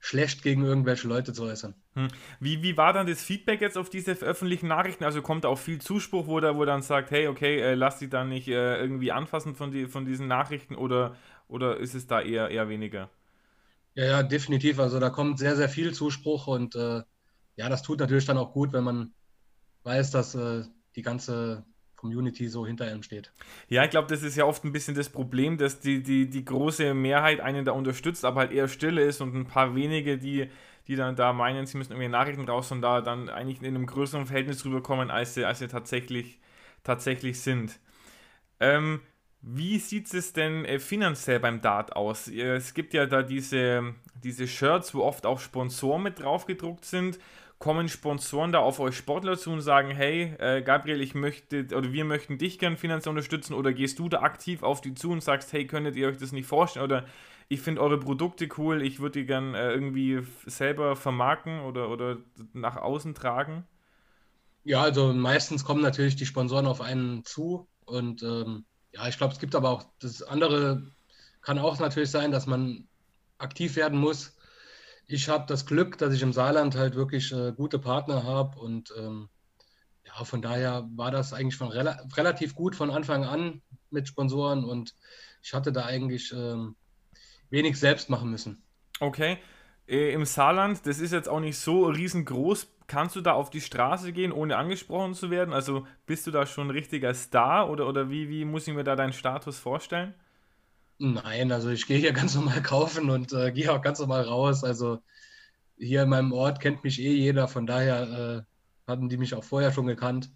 schlecht 0.00 0.42
gegen 0.42 0.64
irgendwelche 0.64 1.06
Leute 1.06 1.34
zu 1.34 1.42
äußern. 1.42 1.74
Hm. 1.92 2.08
Wie, 2.40 2.62
wie 2.62 2.78
war 2.78 2.94
dann 2.94 3.06
das 3.06 3.22
Feedback 3.22 3.60
jetzt 3.60 3.76
auf 3.76 3.90
diese 3.90 4.12
öffentlichen 4.12 4.68
Nachrichten? 4.68 5.04
Also 5.04 5.20
kommt 5.20 5.44
auch 5.44 5.58
viel 5.58 5.82
Zuspruch, 5.82 6.26
wo 6.26 6.40
da 6.40 6.56
wo 6.56 6.64
dann 6.64 6.80
sagt, 6.80 7.10
hey, 7.10 7.28
okay, 7.28 7.60
äh, 7.60 7.74
lass 7.74 7.98
sie 7.98 8.08
dann 8.08 8.30
nicht 8.30 8.48
äh, 8.48 8.80
irgendwie 8.80 9.12
anfassen 9.12 9.54
von, 9.54 9.70
die, 9.72 9.88
von 9.88 10.06
diesen 10.06 10.26
Nachrichten 10.26 10.74
oder, 10.74 11.16
oder 11.48 11.76
ist 11.76 11.94
es 11.94 12.06
da 12.06 12.22
eher, 12.22 12.48
eher 12.48 12.70
weniger? 12.70 13.10
Ja, 13.94 14.04
ja, 14.04 14.22
definitiv. 14.22 14.78
Also 14.78 14.98
da 14.98 15.10
kommt 15.10 15.38
sehr, 15.38 15.56
sehr 15.56 15.68
viel 15.68 15.92
Zuspruch 15.92 16.46
und 16.46 16.74
äh, 16.74 17.02
ja, 17.56 17.68
das 17.68 17.82
tut 17.82 18.00
natürlich 18.00 18.26
dann 18.26 18.38
auch 18.38 18.52
gut, 18.52 18.72
wenn 18.72 18.84
man 18.84 19.14
weiß, 19.84 20.10
dass 20.10 20.34
äh, 20.34 20.64
die 20.96 21.02
ganze 21.02 21.64
Community 21.96 22.48
so 22.48 22.66
hinter 22.66 22.92
ihm 22.92 23.02
steht. 23.02 23.32
Ja, 23.68 23.84
ich 23.84 23.90
glaube, 23.90 24.08
das 24.08 24.22
ist 24.22 24.36
ja 24.36 24.44
oft 24.44 24.64
ein 24.64 24.72
bisschen 24.72 24.94
das 24.94 25.08
Problem, 25.08 25.56
dass 25.58 25.80
die, 25.80 26.02
die, 26.02 26.28
die 26.28 26.44
große 26.44 26.92
Mehrheit 26.92 27.40
einen 27.40 27.64
da 27.64 27.72
unterstützt, 27.72 28.24
aber 28.24 28.40
halt 28.40 28.52
eher 28.52 28.68
stille 28.68 29.02
ist 29.02 29.20
und 29.20 29.34
ein 29.34 29.46
paar 29.46 29.74
wenige, 29.74 30.18
die, 30.18 30.50
die 30.86 30.96
dann 30.96 31.16
da 31.16 31.32
meinen, 31.32 31.66
sie 31.66 31.78
müssen 31.78 31.92
irgendwie 31.92 32.08
Nachrichten 32.08 32.46
raus 32.48 32.70
und 32.72 32.82
da 32.82 33.00
dann 33.00 33.28
eigentlich 33.28 33.62
in 33.62 33.74
einem 33.74 33.86
größeren 33.86 34.26
Verhältnis 34.26 34.64
rüberkommen, 34.64 35.10
als 35.10 35.34
sie, 35.34 35.44
als 35.44 35.60
sie 35.60 35.68
tatsächlich, 35.68 36.38
tatsächlich 36.82 37.40
sind. 37.40 37.78
Ähm, 38.60 39.00
wie 39.46 39.78
sieht 39.78 40.12
es 40.14 40.32
denn 40.32 40.64
äh, 40.64 40.78
finanziell 40.78 41.38
beim 41.38 41.60
Dart 41.60 41.94
aus? 41.94 42.28
Es 42.28 42.72
gibt 42.72 42.94
ja 42.94 43.04
da 43.04 43.22
diese, 43.22 43.94
diese 44.22 44.48
Shirts, 44.48 44.94
wo 44.94 45.02
oft 45.02 45.26
auch 45.26 45.38
Sponsoren 45.38 46.02
mit 46.02 46.20
drauf 46.20 46.46
gedruckt 46.46 46.86
sind. 46.86 47.18
Kommen 47.58 47.88
Sponsoren 47.88 48.52
da 48.52 48.60
auf 48.60 48.80
euch 48.80 48.96
Sportler 48.96 49.36
zu 49.36 49.50
und 49.50 49.60
sagen, 49.60 49.90
hey, 49.90 50.34
äh, 50.38 50.62
Gabriel, 50.62 51.00
ich 51.02 51.14
möchte 51.14 51.66
oder 51.76 51.92
wir 51.92 52.04
möchten 52.04 52.38
dich 52.38 52.58
gern 52.58 52.76
finanziell 52.76 53.10
unterstützen 53.10 53.54
oder 53.54 53.72
gehst 53.72 53.98
du 53.98 54.08
da 54.08 54.22
aktiv 54.22 54.62
auf 54.62 54.80
die 54.80 54.94
zu 54.94 55.10
und 55.10 55.22
sagst, 55.22 55.52
hey, 55.52 55.66
könntet 55.66 55.96
ihr 55.96 56.08
euch 56.08 56.16
das 56.16 56.32
nicht 56.32 56.46
vorstellen 56.46 56.84
oder 56.84 57.04
ich 57.48 57.60
finde 57.60 57.82
eure 57.82 58.00
Produkte 58.00 58.48
cool, 58.56 58.82
ich 58.82 59.00
würde 59.00 59.20
die 59.20 59.26
gern 59.26 59.54
äh, 59.54 59.72
irgendwie 59.72 60.22
selber 60.46 60.96
vermarkten 60.96 61.60
oder, 61.60 61.90
oder 61.90 62.16
nach 62.54 62.76
außen 62.76 63.14
tragen? 63.14 63.64
Ja, 64.64 64.80
also 64.82 65.12
meistens 65.12 65.64
kommen 65.64 65.82
natürlich 65.82 66.16
die 66.16 66.26
Sponsoren 66.26 66.66
auf 66.66 66.80
einen 66.80 67.24
zu 67.24 67.68
und 67.84 68.22
ähm, 68.22 68.64
ja, 68.94 69.08
ich 69.08 69.18
glaube, 69.18 69.32
es 69.32 69.40
gibt 69.40 69.54
aber 69.54 69.70
auch 69.70 69.84
das 70.00 70.22
andere, 70.22 70.90
kann 71.42 71.58
auch 71.58 71.78
natürlich 71.78 72.10
sein, 72.10 72.30
dass 72.30 72.46
man 72.46 72.88
aktiv 73.38 73.76
werden 73.76 73.98
muss. 73.98 74.36
Ich 75.06 75.28
habe 75.28 75.44
das 75.46 75.66
Glück, 75.66 75.98
dass 75.98 76.14
ich 76.14 76.22
im 76.22 76.32
Saarland 76.32 76.76
halt 76.76 76.94
wirklich 76.94 77.32
äh, 77.32 77.52
gute 77.52 77.78
Partner 77.78 78.22
habe 78.22 78.58
und 78.58 78.92
ähm, 78.96 79.28
ja, 80.06 80.24
von 80.24 80.40
daher 80.40 80.88
war 80.94 81.10
das 81.10 81.32
eigentlich 81.32 81.56
von 81.56 81.68
rela 81.68 81.98
relativ 82.16 82.54
gut 82.54 82.76
von 82.76 82.90
Anfang 82.90 83.24
an 83.24 83.62
mit 83.90 84.08
Sponsoren 84.08 84.64
und 84.64 84.94
ich 85.42 85.52
hatte 85.52 85.72
da 85.72 85.84
eigentlich 85.84 86.32
ähm, 86.32 86.76
wenig 87.50 87.78
selbst 87.78 88.08
machen 88.08 88.30
müssen. 88.30 88.62
Okay. 89.00 89.38
Äh, 89.86 90.12
Im 90.12 90.24
Saarland, 90.24 90.86
das 90.86 90.98
ist 90.98 91.12
jetzt 91.12 91.28
auch 91.28 91.40
nicht 91.40 91.58
so 91.58 91.86
riesengroß. 91.86 92.68
Kannst 92.86 93.16
du 93.16 93.20
da 93.22 93.32
auf 93.32 93.50
die 93.50 93.60
Straße 93.62 94.12
gehen, 94.12 94.32
ohne 94.32 94.56
angesprochen 94.56 95.14
zu 95.14 95.30
werden? 95.30 95.54
Also 95.54 95.86
bist 96.06 96.26
du 96.26 96.30
da 96.30 96.46
schon 96.46 96.68
ein 96.68 96.70
richtiger 96.70 97.14
Star 97.14 97.70
oder, 97.70 97.88
oder 97.88 98.10
wie, 98.10 98.28
wie 98.28 98.44
muss 98.44 98.66
ich 98.68 98.74
mir 98.74 98.84
da 98.84 98.94
deinen 98.96 99.12
Status 99.14 99.58
vorstellen? 99.58 100.14
Nein, 100.98 101.50
also 101.52 101.70
ich 101.70 101.86
gehe 101.86 101.98
hier 101.98 102.12
ganz 102.12 102.34
normal 102.34 102.62
kaufen 102.62 103.10
und 103.10 103.32
äh, 103.32 103.52
gehe 103.52 103.72
auch 103.72 103.82
ganz 103.82 103.98
normal 103.98 104.22
raus. 104.22 104.64
Also 104.64 105.00
hier 105.76 106.02
in 106.04 106.08
meinem 106.10 106.32
Ort 106.32 106.60
kennt 106.60 106.84
mich 106.84 107.00
eh 107.00 107.12
jeder, 107.14 107.48
von 107.48 107.66
daher 107.66 108.46
äh, 108.88 108.90
hatten 108.90 109.08
die 109.08 109.18
mich 109.18 109.34
auch 109.34 109.44
vorher 109.44 109.72
schon 109.72 109.86
gekannt. 109.86 110.32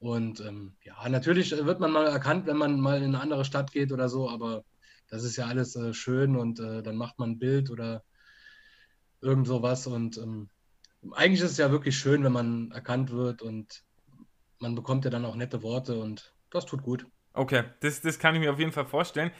Und 0.00 0.40
ähm, 0.40 0.76
ja, 0.84 1.08
natürlich 1.08 1.52
wird 1.52 1.80
man 1.80 1.92
mal 1.92 2.06
erkannt, 2.06 2.46
wenn 2.46 2.56
man 2.58 2.80
mal 2.80 2.98
in 2.98 3.06
eine 3.14 3.20
andere 3.20 3.44
Stadt 3.44 3.72
geht 3.72 3.92
oder 3.92 4.08
so, 4.08 4.30
aber 4.30 4.64
das 5.10 5.24
ist 5.24 5.36
ja 5.36 5.46
alles 5.46 5.76
äh, 5.76 5.94
schön 5.94 6.36
und 6.36 6.60
äh, 6.60 6.82
dann 6.82 6.96
macht 6.96 7.18
man 7.18 7.32
ein 7.32 7.38
Bild 7.38 7.70
oder 7.70 8.04
irgend 9.20 9.46
sowas. 9.46 9.86
Und 9.86 10.18
ähm, 10.18 10.48
eigentlich 11.12 11.40
ist 11.40 11.52
es 11.52 11.58
ja 11.58 11.70
wirklich 11.70 11.98
schön, 11.98 12.24
wenn 12.24 12.32
man 12.32 12.70
erkannt 12.72 13.10
wird 13.10 13.42
und 13.42 13.82
man 14.58 14.74
bekommt 14.74 15.04
ja 15.04 15.10
dann 15.10 15.24
auch 15.24 15.36
nette 15.36 15.62
Worte 15.62 16.00
und 16.00 16.34
das 16.50 16.66
tut 16.66 16.82
gut. 16.82 17.06
Okay, 17.32 17.64
das, 17.80 18.00
das 18.00 18.18
kann 18.18 18.34
ich 18.34 18.40
mir 18.40 18.52
auf 18.52 18.58
jeden 18.58 18.72
Fall 18.72 18.86
vorstellen. 18.86 19.30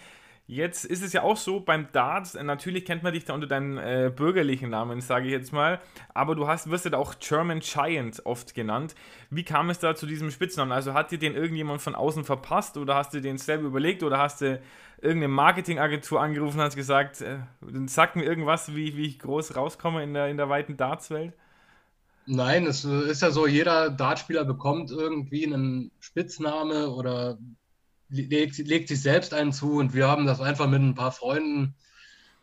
Jetzt 0.50 0.86
ist 0.86 1.02
es 1.02 1.12
ja 1.12 1.24
auch 1.24 1.36
so 1.36 1.60
beim 1.60 1.92
Darts, 1.92 2.34
äh, 2.34 2.42
natürlich 2.42 2.86
kennt 2.86 3.02
man 3.02 3.12
dich 3.12 3.26
da 3.26 3.34
unter 3.34 3.46
deinem 3.46 3.76
äh, 3.76 4.08
bürgerlichen 4.08 4.70
Namen, 4.70 5.02
sage 5.02 5.26
ich 5.26 5.32
jetzt 5.32 5.52
mal, 5.52 5.78
aber 6.14 6.34
du 6.34 6.48
hast, 6.48 6.70
wirst 6.70 6.86
ja 6.86 6.96
auch 6.96 7.16
German 7.20 7.60
Giant 7.60 8.24
oft 8.24 8.54
genannt. 8.54 8.94
Wie 9.28 9.44
kam 9.44 9.68
es 9.68 9.78
da 9.78 9.94
zu 9.94 10.06
diesem 10.06 10.30
Spitznamen? 10.30 10.72
Also 10.72 10.94
hat 10.94 11.10
dir 11.10 11.18
den 11.18 11.34
irgendjemand 11.34 11.82
von 11.82 11.94
außen 11.94 12.24
verpasst 12.24 12.78
oder 12.78 12.94
hast 12.94 13.12
du 13.12 13.20
den 13.20 13.36
selber 13.36 13.66
überlegt 13.66 14.02
oder 14.02 14.16
hast 14.16 14.40
du 14.40 14.58
irgendeine 15.02 15.28
Marketingagentur 15.28 16.18
angerufen 16.18 16.60
und 16.60 16.64
hast 16.64 16.76
gesagt, 16.76 17.20
äh, 17.20 17.40
sag 17.84 18.16
mir 18.16 18.24
irgendwas, 18.24 18.74
wie, 18.74 18.96
wie 18.96 19.04
ich 19.04 19.18
groß 19.18 19.54
rauskomme 19.54 20.02
in 20.02 20.14
der, 20.14 20.28
in 20.28 20.38
der 20.38 20.48
weiten 20.48 20.78
Dartswelt? 20.78 21.34
Nein, 22.24 22.66
es 22.66 22.86
ist 22.86 23.20
ja 23.20 23.30
so, 23.30 23.46
jeder 23.46 23.90
Dartspieler 23.90 24.46
bekommt 24.46 24.90
irgendwie 24.90 25.44
einen 25.44 25.90
Spitzname 26.00 26.88
oder 26.88 27.36
legt, 28.08 28.58
legt 28.58 28.88
sich 28.88 29.00
selbst 29.00 29.34
einen 29.34 29.52
zu 29.52 29.74
und 29.74 29.94
wir 29.94 30.08
haben 30.08 30.26
das 30.26 30.40
einfach 30.40 30.68
mit 30.68 30.80
ein 30.80 30.94
paar 30.94 31.12
Freunden, 31.12 31.74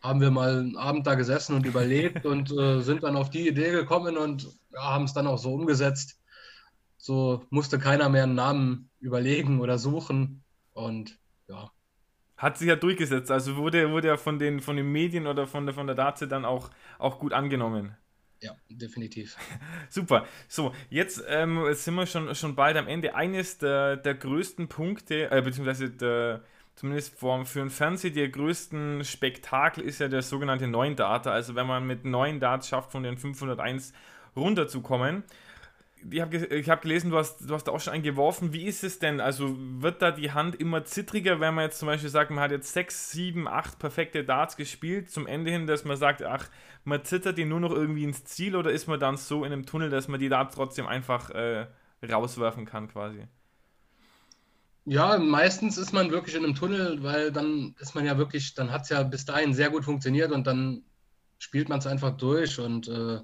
haben 0.02 0.20
wir 0.20 0.30
mal 0.30 0.58
einen 0.58 0.76
Abend 0.76 1.06
da 1.06 1.14
gesessen 1.14 1.54
und 1.54 1.66
überlegt 1.66 2.26
und 2.26 2.52
äh, 2.52 2.80
sind 2.80 3.02
dann 3.02 3.16
auf 3.16 3.30
die 3.30 3.48
Idee 3.48 3.70
gekommen 3.70 4.16
und 4.16 4.48
ja, 4.72 4.82
haben 4.82 5.04
es 5.04 5.12
dann 5.12 5.26
auch 5.26 5.38
so 5.38 5.52
umgesetzt. 5.54 6.20
So 6.98 7.44
musste 7.50 7.78
keiner 7.78 8.08
mehr 8.08 8.24
einen 8.24 8.34
Namen 8.34 8.90
überlegen 9.00 9.60
oder 9.60 9.78
suchen 9.78 10.42
und 10.72 11.18
ja. 11.48 11.70
Hat 12.36 12.58
sich 12.58 12.68
ja 12.68 12.76
durchgesetzt, 12.76 13.30
also 13.30 13.56
wurde, 13.56 13.90
wurde 13.90 14.08
ja 14.08 14.16
von 14.18 14.38
den, 14.38 14.60
von 14.60 14.76
den 14.76 14.92
Medien 14.92 15.26
oder 15.26 15.46
von 15.46 15.64
der, 15.64 15.74
von 15.74 15.86
der 15.86 15.96
Daze 15.96 16.28
dann 16.28 16.44
auch, 16.44 16.70
auch 16.98 17.18
gut 17.18 17.32
angenommen. 17.32 17.96
Ja, 18.40 18.54
definitiv. 18.68 19.36
Super. 19.88 20.26
So, 20.48 20.74
jetzt 20.90 21.24
ähm, 21.28 21.72
sind 21.72 21.94
wir 21.94 22.06
schon, 22.06 22.34
schon 22.34 22.54
bald 22.54 22.76
am 22.76 22.86
Ende. 22.86 23.14
Eines 23.14 23.58
der, 23.58 23.96
der 23.96 24.14
größten 24.14 24.68
Punkte, 24.68 25.30
äh, 25.30 25.40
beziehungsweise 25.42 25.90
der, 25.90 26.42
zumindest 26.74 27.18
für, 27.18 27.32
ein 27.34 27.70
Fernsehen, 27.70 28.14
der 28.14 28.28
größten 28.28 29.04
Spektakel 29.04 29.84
ist 29.84 30.00
ja 30.00 30.08
der 30.08 30.22
sogenannte 30.22 30.66
neuen 30.66 30.96
Data. 30.96 31.30
Also 31.30 31.54
wenn 31.54 31.66
man 31.66 31.86
mit 31.86 32.04
neuen 32.04 32.38
Darts 32.38 32.68
schafft, 32.68 32.92
von 32.92 33.02
den 33.02 33.16
501 33.16 33.92
runterzukommen 34.36 35.24
ich 36.10 36.20
habe 36.20 36.38
hab 36.38 36.82
gelesen, 36.82 37.10
du 37.10 37.16
hast, 37.18 37.40
du 37.40 37.54
hast 37.54 37.68
auch 37.68 37.80
schon 37.80 37.92
einen 37.92 38.02
geworfen. 38.02 38.52
Wie 38.52 38.64
ist 38.64 38.84
es 38.84 38.98
denn? 38.98 39.20
Also 39.20 39.56
wird 39.58 40.02
da 40.02 40.10
die 40.10 40.32
Hand 40.32 40.56
immer 40.56 40.84
zittriger, 40.84 41.40
wenn 41.40 41.54
man 41.54 41.64
jetzt 41.64 41.78
zum 41.78 41.86
Beispiel 41.86 42.10
sagt, 42.10 42.30
man 42.30 42.40
hat 42.40 42.50
jetzt 42.50 42.72
sechs, 42.72 43.10
sieben, 43.10 43.48
acht 43.48 43.78
perfekte 43.78 44.24
Darts 44.24 44.56
gespielt, 44.56 45.10
zum 45.10 45.26
Ende 45.26 45.50
hin, 45.50 45.66
dass 45.66 45.84
man 45.84 45.96
sagt, 45.96 46.22
ach, 46.22 46.48
man 46.84 47.04
zittert 47.04 47.38
die 47.38 47.44
nur 47.44 47.60
noch 47.60 47.72
irgendwie 47.72 48.04
ins 48.04 48.24
Ziel 48.24 48.56
oder 48.56 48.70
ist 48.70 48.86
man 48.86 49.00
dann 49.00 49.16
so 49.16 49.44
in 49.44 49.52
einem 49.52 49.66
Tunnel, 49.66 49.90
dass 49.90 50.08
man 50.08 50.20
die 50.20 50.28
Darts 50.28 50.54
trotzdem 50.54 50.86
einfach 50.86 51.30
äh, 51.30 51.66
rauswerfen 52.08 52.64
kann 52.66 52.88
quasi? 52.88 53.26
Ja, 54.84 55.18
meistens 55.18 55.78
ist 55.78 55.92
man 55.92 56.12
wirklich 56.12 56.36
in 56.36 56.44
einem 56.44 56.54
Tunnel, 56.54 57.02
weil 57.02 57.32
dann 57.32 57.74
ist 57.80 57.94
man 57.96 58.06
ja 58.06 58.18
wirklich, 58.18 58.54
dann 58.54 58.70
hat 58.70 58.82
es 58.82 58.90
ja 58.90 59.02
bis 59.02 59.24
dahin 59.24 59.52
sehr 59.52 59.70
gut 59.70 59.84
funktioniert 59.84 60.30
und 60.30 60.46
dann 60.46 60.84
spielt 61.38 61.68
man 61.68 61.80
es 61.80 61.86
einfach 61.86 62.16
durch 62.16 62.60
und 62.60 62.88
äh, 62.88 63.20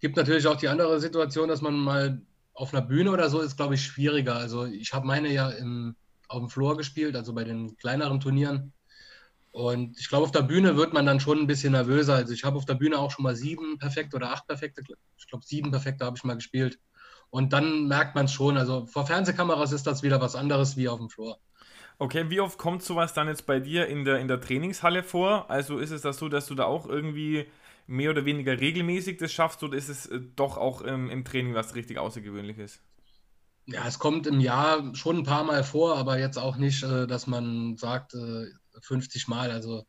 Gibt 0.00 0.16
natürlich 0.16 0.46
auch 0.46 0.56
die 0.56 0.68
andere 0.68 1.00
Situation, 1.00 1.48
dass 1.48 1.60
man 1.60 1.74
mal 1.74 2.22
auf 2.54 2.74
einer 2.74 2.82
Bühne 2.82 3.10
oder 3.10 3.30
so 3.30 3.40
ist, 3.40 3.56
glaube 3.56 3.74
ich, 3.74 3.82
schwieriger. 3.82 4.36
Also 4.36 4.66
ich 4.66 4.92
habe 4.92 5.06
meine 5.06 5.32
ja 5.32 5.50
im, 5.50 5.96
auf 6.28 6.40
dem 6.40 6.50
Floor 6.50 6.76
gespielt, 6.76 7.16
also 7.16 7.32
bei 7.32 7.44
den 7.44 7.76
kleineren 7.76 8.20
Turnieren. 8.20 8.72
Und 9.52 9.98
ich 9.98 10.08
glaube, 10.08 10.24
auf 10.24 10.30
der 10.30 10.42
Bühne 10.42 10.76
wird 10.76 10.92
man 10.92 11.06
dann 11.06 11.20
schon 11.20 11.38
ein 11.38 11.46
bisschen 11.46 11.72
nervöser. 11.72 12.14
Also 12.14 12.32
ich 12.32 12.44
habe 12.44 12.56
auf 12.56 12.66
der 12.66 12.74
Bühne 12.74 12.98
auch 12.98 13.10
schon 13.10 13.24
mal 13.24 13.34
sieben 13.34 13.78
perfekte 13.78 14.16
oder 14.16 14.30
acht 14.30 14.46
perfekte, 14.46 14.82
ich 15.18 15.26
glaube 15.26 15.44
sieben 15.44 15.70
perfekte 15.70 16.04
habe 16.04 16.16
ich 16.16 16.24
mal 16.24 16.34
gespielt. 16.34 16.78
Und 17.30 17.52
dann 17.52 17.86
merkt 17.88 18.14
man 18.14 18.26
es 18.26 18.32
schon. 18.32 18.56
Also 18.56 18.86
vor 18.86 19.06
Fernsehkameras 19.06 19.72
ist 19.72 19.86
das 19.86 20.02
wieder 20.02 20.20
was 20.20 20.36
anderes 20.36 20.76
wie 20.76 20.88
auf 20.88 20.98
dem 20.98 21.10
Floor. 21.10 21.38
Okay, 21.98 22.30
wie 22.30 22.40
oft 22.40 22.58
kommt 22.58 22.82
sowas 22.82 23.12
dann 23.12 23.28
jetzt 23.28 23.46
bei 23.46 23.60
dir 23.60 23.86
in 23.86 24.04
der, 24.04 24.18
in 24.18 24.28
der 24.28 24.40
Trainingshalle 24.40 25.02
vor? 25.02 25.50
Also 25.50 25.78
ist 25.78 25.90
es 25.90 26.02
das 26.02 26.18
so, 26.18 26.28
dass 26.28 26.46
du 26.46 26.54
da 26.54 26.64
auch 26.64 26.88
irgendwie 26.88 27.46
mehr 27.90 28.10
oder 28.10 28.24
weniger 28.24 28.58
regelmäßig 28.58 29.18
das 29.18 29.32
schaffst 29.32 29.62
oder 29.62 29.76
ist 29.76 29.88
es 29.88 30.06
äh, 30.06 30.20
doch 30.36 30.56
auch 30.56 30.80
im, 30.80 31.10
im 31.10 31.24
Training 31.24 31.54
was 31.54 31.74
richtig 31.74 31.98
Außergewöhnliches? 31.98 32.80
Ja, 33.66 33.86
es 33.86 33.98
kommt 33.98 34.26
im 34.26 34.40
Jahr 34.40 34.94
schon 34.94 35.18
ein 35.18 35.24
paar 35.24 35.44
Mal 35.44 35.64
vor, 35.64 35.96
aber 35.96 36.18
jetzt 36.18 36.38
auch 36.38 36.56
nicht, 36.56 36.82
äh, 36.82 37.06
dass 37.06 37.26
man 37.26 37.76
sagt 37.76 38.16
50 38.80 39.22
äh, 39.26 39.30
Mal. 39.30 39.50
Also 39.50 39.86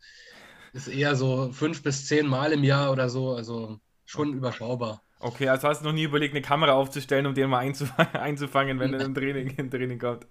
ist 0.74 0.88
eher 0.88 1.16
so 1.16 1.52
fünf 1.52 1.84
bis 1.84 2.08
zehn 2.08 2.28
Mal 2.28 2.52
im 2.54 2.64
Jahr 2.64 2.92
oder 2.92 3.10
so. 3.10 3.34
Also 3.36 3.80
schon 4.06 4.30
okay. 4.30 4.38
überschaubar. 4.38 5.04
Okay, 5.20 5.48
also 5.50 5.68
hast 5.68 5.82
du 5.82 5.86
noch 5.86 5.94
nie 5.94 6.04
überlegt, 6.04 6.34
eine 6.34 6.42
Kamera 6.42 6.74
aufzustellen, 6.74 7.28
um 7.28 7.36
den 7.36 7.50
mal 7.50 7.60
einzufangen, 8.14 8.80
wenn 8.80 8.94
er 8.94 9.02
im 9.02 9.14
Training, 9.14 9.56
im 9.58 9.70
Training 9.70 10.00
kommt. 10.00 10.26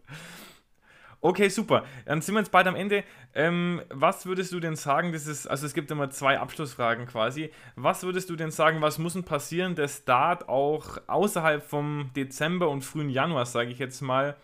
Okay, 1.22 1.48
super. 1.48 1.84
Dann 2.06 2.22
sind 2.22 2.34
wir 2.34 2.40
jetzt 2.40 2.50
bald 2.50 2.66
am 2.66 2.74
Ende. 2.74 3.04
Ähm, 3.34 3.82
was 3.90 4.24
würdest 4.24 4.52
du 4.52 4.60
denn 4.60 4.74
sagen, 4.74 5.12
das 5.12 5.26
ist, 5.26 5.46
also 5.46 5.66
es 5.66 5.74
gibt 5.74 5.90
immer 5.90 6.08
zwei 6.08 6.38
Abschlussfragen 6.38 7.06
quasi. 7.06 7.50
Was 7.76 8.02
würdest 8.02 8.30
du 8.30 8.36
denn 8.36 8.50
sagen, 8.50 8.80
was 8.80 8.98
muss 8.98 9.12
denn 9.12 9.24
passieren, 9.24 9.74
dass 9.74 10.06
Dart 10.06 10.48
auch 10.48 10.96
außerhalb 11.08 11.62
vom 11.62 12.10
Dezember 12.16 12.70
und 12.70 12.82
frühen 12.84 13.10
Januar, 13.10 13.44
sage 13.44 13.70
ich 13.70 13.78
jetzt 13.78 14.00
mal, 14.00 14.34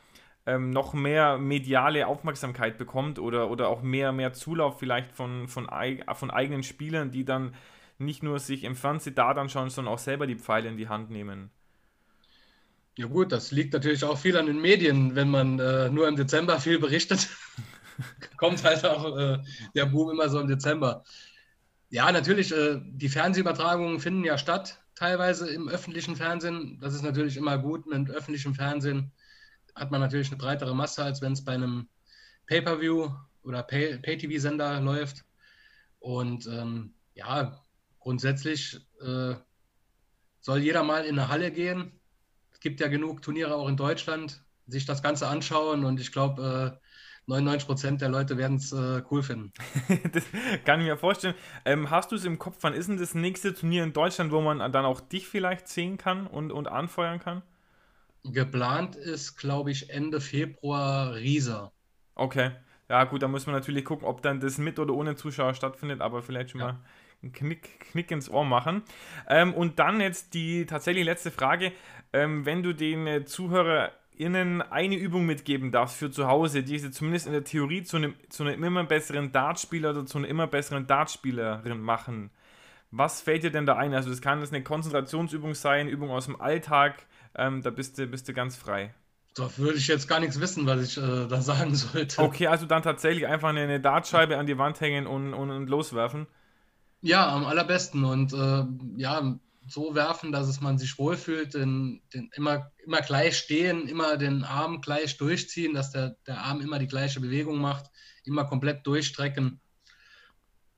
ähm, 0.45 0.71
noch 0.71 0.93
mehr 0.93 1.39
mediale 1.39 2.07
Aufmerksamkeit 2.07 2.77
bekommt 2.77 3.19
oder, 3.19 3.51
oder 3.51 3.69
auch 3.69 3.83
mehr, 3.83 4.13
mehr 4.13 4.35
Zulauf 4.35 4.79
vielleicht 4.79 5.13
von, 5.13 5.49
von, 5.49 5.69
von 6.15 6.31
eigenen 6.31 6.63
Spielern, 6.63 7.11
die 7.11 7.25
dann 7.25 7.55
nicht 7.99 8.23
nur 8.23 8.39
sich 8.39 8.65
im 8.65 8.77
Fernsehen 8.77 9.15
Dart 9.15 9.39
anschauen, 9.39 9.71
sondern 9.71 9.95
auch 9.95 9.99
selber 9.99 10.27
die 10.27 10.37
Pfeile 10.37 10.69
in 10.69 10.77
die 10.77 10.89
Hand 10.89 11.11
nehmen? 11.11 11.51
Ja 12.99 13.07
gut, 13.07 13.31
das 13.31 13.51
liegt 13.51 13.75
natürlich 13.75 14.05
auch 14.05 14.17
viel 14.19 14.39
an 14.39 14.47
den 14.47 14.61
Medien. 14.61 15.15
Wenn 15.15 15.31
man 15.31 15.59
äh, 15.59 15.91
nur 15.91 16.09
im 16.09 16.17
Dezember 16.17 16.59
viel 16.61 16.79
berichtet, 16.79 17.29
kommt 18.39 18.65
halt 18.65 18.87
auch 18.87 19.17
äh, 19.19 19.39
der 19.75 19.87
Boom 19.87 20.11
immer 20.11 20.31
so 20.31 20.41
im 20.41 20.49
Dezember. 20.49 21.05
Ja, 21.91 22.11
natürlich, 22.11 22.53
äh, 22.53 22.81
die 22.83 23.11
Fernsehübertragungen 23.11 24.01
finden 24.01 24.25
ja 24.25 24.39
statt, 24.39 24.81
teilweise 24.95 25.49
im 25.51 25.69
öffentlichen 25.69 26.17
Fernsehen. 26.17 26.79
Das 26.81 26.95
ist 26.95 27.03
natürlich 27.03 27.37
immer 27.37 27.59
gut 27.59 27.87
mit 27.87 28.11
öffentlichem 28.11 28.55
Fernsehen. 28.55 29.13
hat 29.75 29.91
man 29.91 30.01
natürlich 30.01 30.29
eine 30.29 30.39
breitere 30.39 30.75
Masse, 30.75 31.05
als 31.05 31.21
wenn 31.21 31.35
es 31.35 31.45
bei 31.45 31.53
einem 31.53 31.89
Pay-Per-View 32.47 33.11
oder 33.43 33.63
Pay-TV-Sender 33.63 34.81
läuft. 34.81 35.25
Und 35.99 36.47
ähm, 36.47 36.95
ja, 37.15 37.63
grundsätzlich 38.01 38.81
äh, 39.03 39.35
soll 40.41 40.61
jeder 40.61 40.83
mal 40.83 41.05
in 41.05 41.19
eine 41.19 41.29
Halle 41.29 41.53
gehen. 41.53 41.93
Es 42.57 42.61
gibt 42.61 42.81
ja 42.81 42.89
genug 42.89 43.21
Turniere 43.21 43.55
auch 43.55 43.69
in 43.69 43.77
Deutschland, 43.77 44.43
sich 44.67 44.87
das 44.87 45.03
Ganze 45.03 45.29
anschauen 45.29 45.85
und 45.85 46.01
ich 46.01 46.11
glaube, 46.11 46.81
äh, 46.81 46.87
99 47.27 47.67
Prozent 47.67 48.01
der 48.01 48.09
Leute 48.09 48.39
werden 48.39 48.57
es 48.57 48.73
äh, 48.73 49.03
cool 49.11 49.23
finden. 49.23 49.53
das 50.13 50.25
kann 50.65 50.81
ich 50.81 50.87
mir 50.87 50.97
vorstellen. 50.97 51.35
Ähm, 51.67 51.91
hast 51.91 52.13
du 52.13 52.17
es 52.17 52.25
im 52.25 52.39
Kopf, 52.39 52.57
wann 52.63 52.73
ist 52.73 52.89
denn 52.89 52.97
das 52.97 53.15
nächste 53.15 53.53
Turnier 53.53 53.85
in 53.85 53.93
Deutschland, 53.93 54.33
wo 54.33 54.41
man 54.41 54.73
dann 54.73 54.87
auch 54.87 55.03
dich 55.03 55.29
vielleicht 55.29 55.69
sehen 55.69 55.99
kann 55.99 56.27
und, 56.27 56.51
und 56.51 56.67
anfeuern 56.67 57.19
kann? 57.19 57.43
Geplant 58.25 58.97
ist, 58.97 59.37
glaube 59.37 59.71
ich, 59.71 59.91
Ende 59.91 60.23
Februar 60.23 61.15
Riesa. 61.15 61.73
Okay. 62.15 62.53
Ja, 62.89 63.05
gut, 63.05 63.23
da 63.23 63.29
muss 63.29 63.45
man 63.45 63.55
natürlich 63.55 63.85
gucken, 63.85 64.09
ob 64.09 64.23
dann 64.23 64.41
das 64.41 64.57
mit 64.57 64.79
oder 64.79 64.95
ohne 64.95 65.15
Zuschauer 65.15 65.53
stattfindet, 65.53 66.01
aber 66.01 66.23
vielleicht 66.23 66.53
schon 66.53 66.63
ja. 66.63 66.73
mal 66.73 66.79
einen 67.27 67.33
Knick, 67.33 67.81
Knick 67.93 68.11
ins 68.11 68.31
Ohr 68.31 68.45
machen. 68.45 68.83
Ähm, 69.29 69.55
und 69.55 69.79
dann 69.79 70.01
jetzt 70.01 70.35
die 70.35 70.67
tatsächlich 70.67 71.05
letzte 71.05 71.31
Frage. 71.31 71.73
Ähm, 72.13 72.47
wenn 72.47 72.63
du 72.63 72.73
den 72.73 73.07
äh, 73.07 73.25
Zuhörer 73.25 73.93
ihnen 74.17 74.63
eine 74.63 74.97
Übung 74.97 75.27
mitgeben 75.27 75.73
darfst 75.73 75.97
für 75.97 76.11
zu 76.11 76.27
Hause, 76.27 76.63
die 76.63 76.79
sie 76.79 76.91
zumindest 76.91 77.27
in 77.27 77.33
der 77.33 77.45
Theorie 77.45 77.83
zu 77.83 77.99
einem, 77.99 78.15
zu 78.31 78.45
einem 78.45 78.65
immer 78.65 78.85
besseren 78.85 79.33
Dartspieler 79.33 79.91
oder 79.91 80.07
zu 80.07 80.19
einer 80.19 80.29
immer 80.29 80.47
besseren 80.47 80.87
Dartspielerin 80.87 81.81
machen, 81.81 82.31
was 82.91 83.21
fällt 83.21 83.43
dir 83.43 83.51
denn 83.51 83.67
da 83.67 83.77
ein? 83.77 83.93
Also 83.95 84.11
das 84.11 84.23
kann 84.23 84.41
jetzt 84.41 84.55
eine 84.55 84.63
Konzentrationsübung 84.63 85.55
sein, 85.55 85.89
Übung 85.89 86.11
aus 86.11 86.27
dem 86.27 86.41
Alltag, 86.41 87.07
ähm, 87.35 87.63
da 87.63 87.71
bist 87.71 87.99
du, 87.99 88.07
bist 88.07 88.29
du 88.29 88.33
ganz 88.33 88.57
frei. 88.57 88.95
Da 89.35 89.51
würde 89.59 89.77
ich 89.77 89.87
jetzt 89.87 90.09
gar 90.09 90.19
nichts 90.19 90.41
wissen, 90.41 90.67
was 90.67 90.83
ich 90.83 90.97
äh, 90.97 91.27
da 91.29 91.41
sagen 91.43 91.75
sollte. 91.75 92.23
Okay, 92.23 92.47
also 92.47 92.65
dann 92.65 92.83
tatsächlich 92.83 93.27
einfach 93.27 93.51
eine, 93.51 93.61
eine 93.61 93.81
Dartscheibe 93.81 94.39
an 94.39 94.47
die 94.47 94.57
Wand 94.57 94.81
hängen 94.81 95.07
und, 95.07 95.35
und, 95.35 95.51
und 95.51 95.69
loswerfen. 95.69 96.27
Ja, 97.03 97.29
am 97.29 97.45
allerbesten. 97.45 98.05
Und 98.05 98.33
äh, 98.33 98.65
ja, 98.97 99.39
so 99.69 99.95
werfen, 99.95 100.33
dass 100.33 100.49
es 100.49 100.61
man 100.61 100.79
sich 100.79 100.99
wohlfühlt, 100.99 101.55
den, 101.55 102.01
den 102.15 102.31
immer, 102.35 102.71
immer 102.85 103.01
gleich 103.01 103.37
stehen, 103.37 103.89
immer 103.89 104.17
den 104.17 104.45
Arm 104.45 104.81
gleich 104.81 105.17
durchziehen, 105.17 105.75
dass 105.75 105.91
der, 105.91 106.17
der 106.27 106.39
Arm 106.39 106.61
immer 106.61 106.79
die 106.79 106.87
gleiche 106.87 107.21
Bewegung 107.21 107.59
macht, 107.59 107.91
immer 108.25 108.45
komplett 108.45 108.87
durchstrecken 108.87 109.61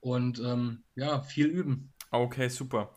und 0.00 0.38
ähm, 0.40 0.85
ja, 0.94 1.20
viel 1.20 1.46
üben. 1.46 1.92
Okay, 2.11 2.48
super. 2.48 2.94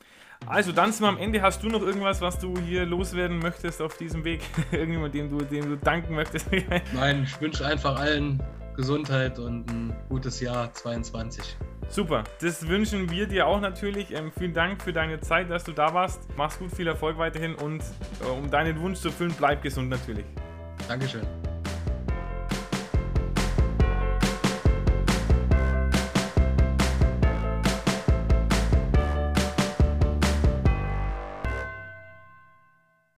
Also 0.47 0.71
dann 0.71 0.91
sind 0.91 1.03
wir 1.03 1.09
am 1.09 1.17
Ende. 1.17 1.41
Hast 1.41 1.61
du 1.61 1.67
noch 1.67 1.81
irgendwas, 1.81 2.21
was 2.21 2.39
du 2.39 2.57
hier 2.57 2.85
loswerden 2.85 3.39
möchtest 3.39 3.81
auf 3.81 3.97
diesem 3.97 4.23
Weg? 4.23 4.41
Irgendjemand, 4.71 5.13
dem 5.13 5.29
du, 5.29 5.43
dem 5.43 5.69
du 5.69 5.77
danken 5.77 6.15
möchtest? 6.15 6.47
Nein, 6.93 7.23
ich 7.23 7.39
wünsche 7.39 7.65
einfach 7.65 7.99
allen 7.99 8.41
Gesundheit 8.75 9.37
und 9.37 9.69
ein 9.69 9.95
gutes 10.09 10.39
Jahr 10.39 10.73
22. 10.73 11.57
Super, 11.91 12.23
das 12.39 12.69
wünschen 12.69 13.11
wir 13.11 13.27
dir 13.27 13.45
auch 13.47 13.59
natürlich. 13.59 14.11
Ähm, 14.11 14.31
vielen 14.31 14.53
Dank 14.53 14.81
für 14.81 14.93
deine 14.93 15.19
Zeit, 15.19 15.49
dass 15.49 15.65
du 15.65 15.73
da 15.73 15.93
warst. 15.93 16.21
Mach's 16.37 16.57
gut, 16.57 16.73
viel 16.73 16.87
Erfolg 16.87 17.17
weiterhin 17.17 17.53
und 17.55 17.83
äh, 18.21 18.29
um 18.31 18.49
deinen 18.49 18.79
Wunsch 18.79 18.99
zu 18.99 19.09
erfüllen, 19.09 19.35
bleib 19.37 19.61
gesund 19.61 19.89
natürlich. 19.89 20.25
Dankeschön. 20.87 21.27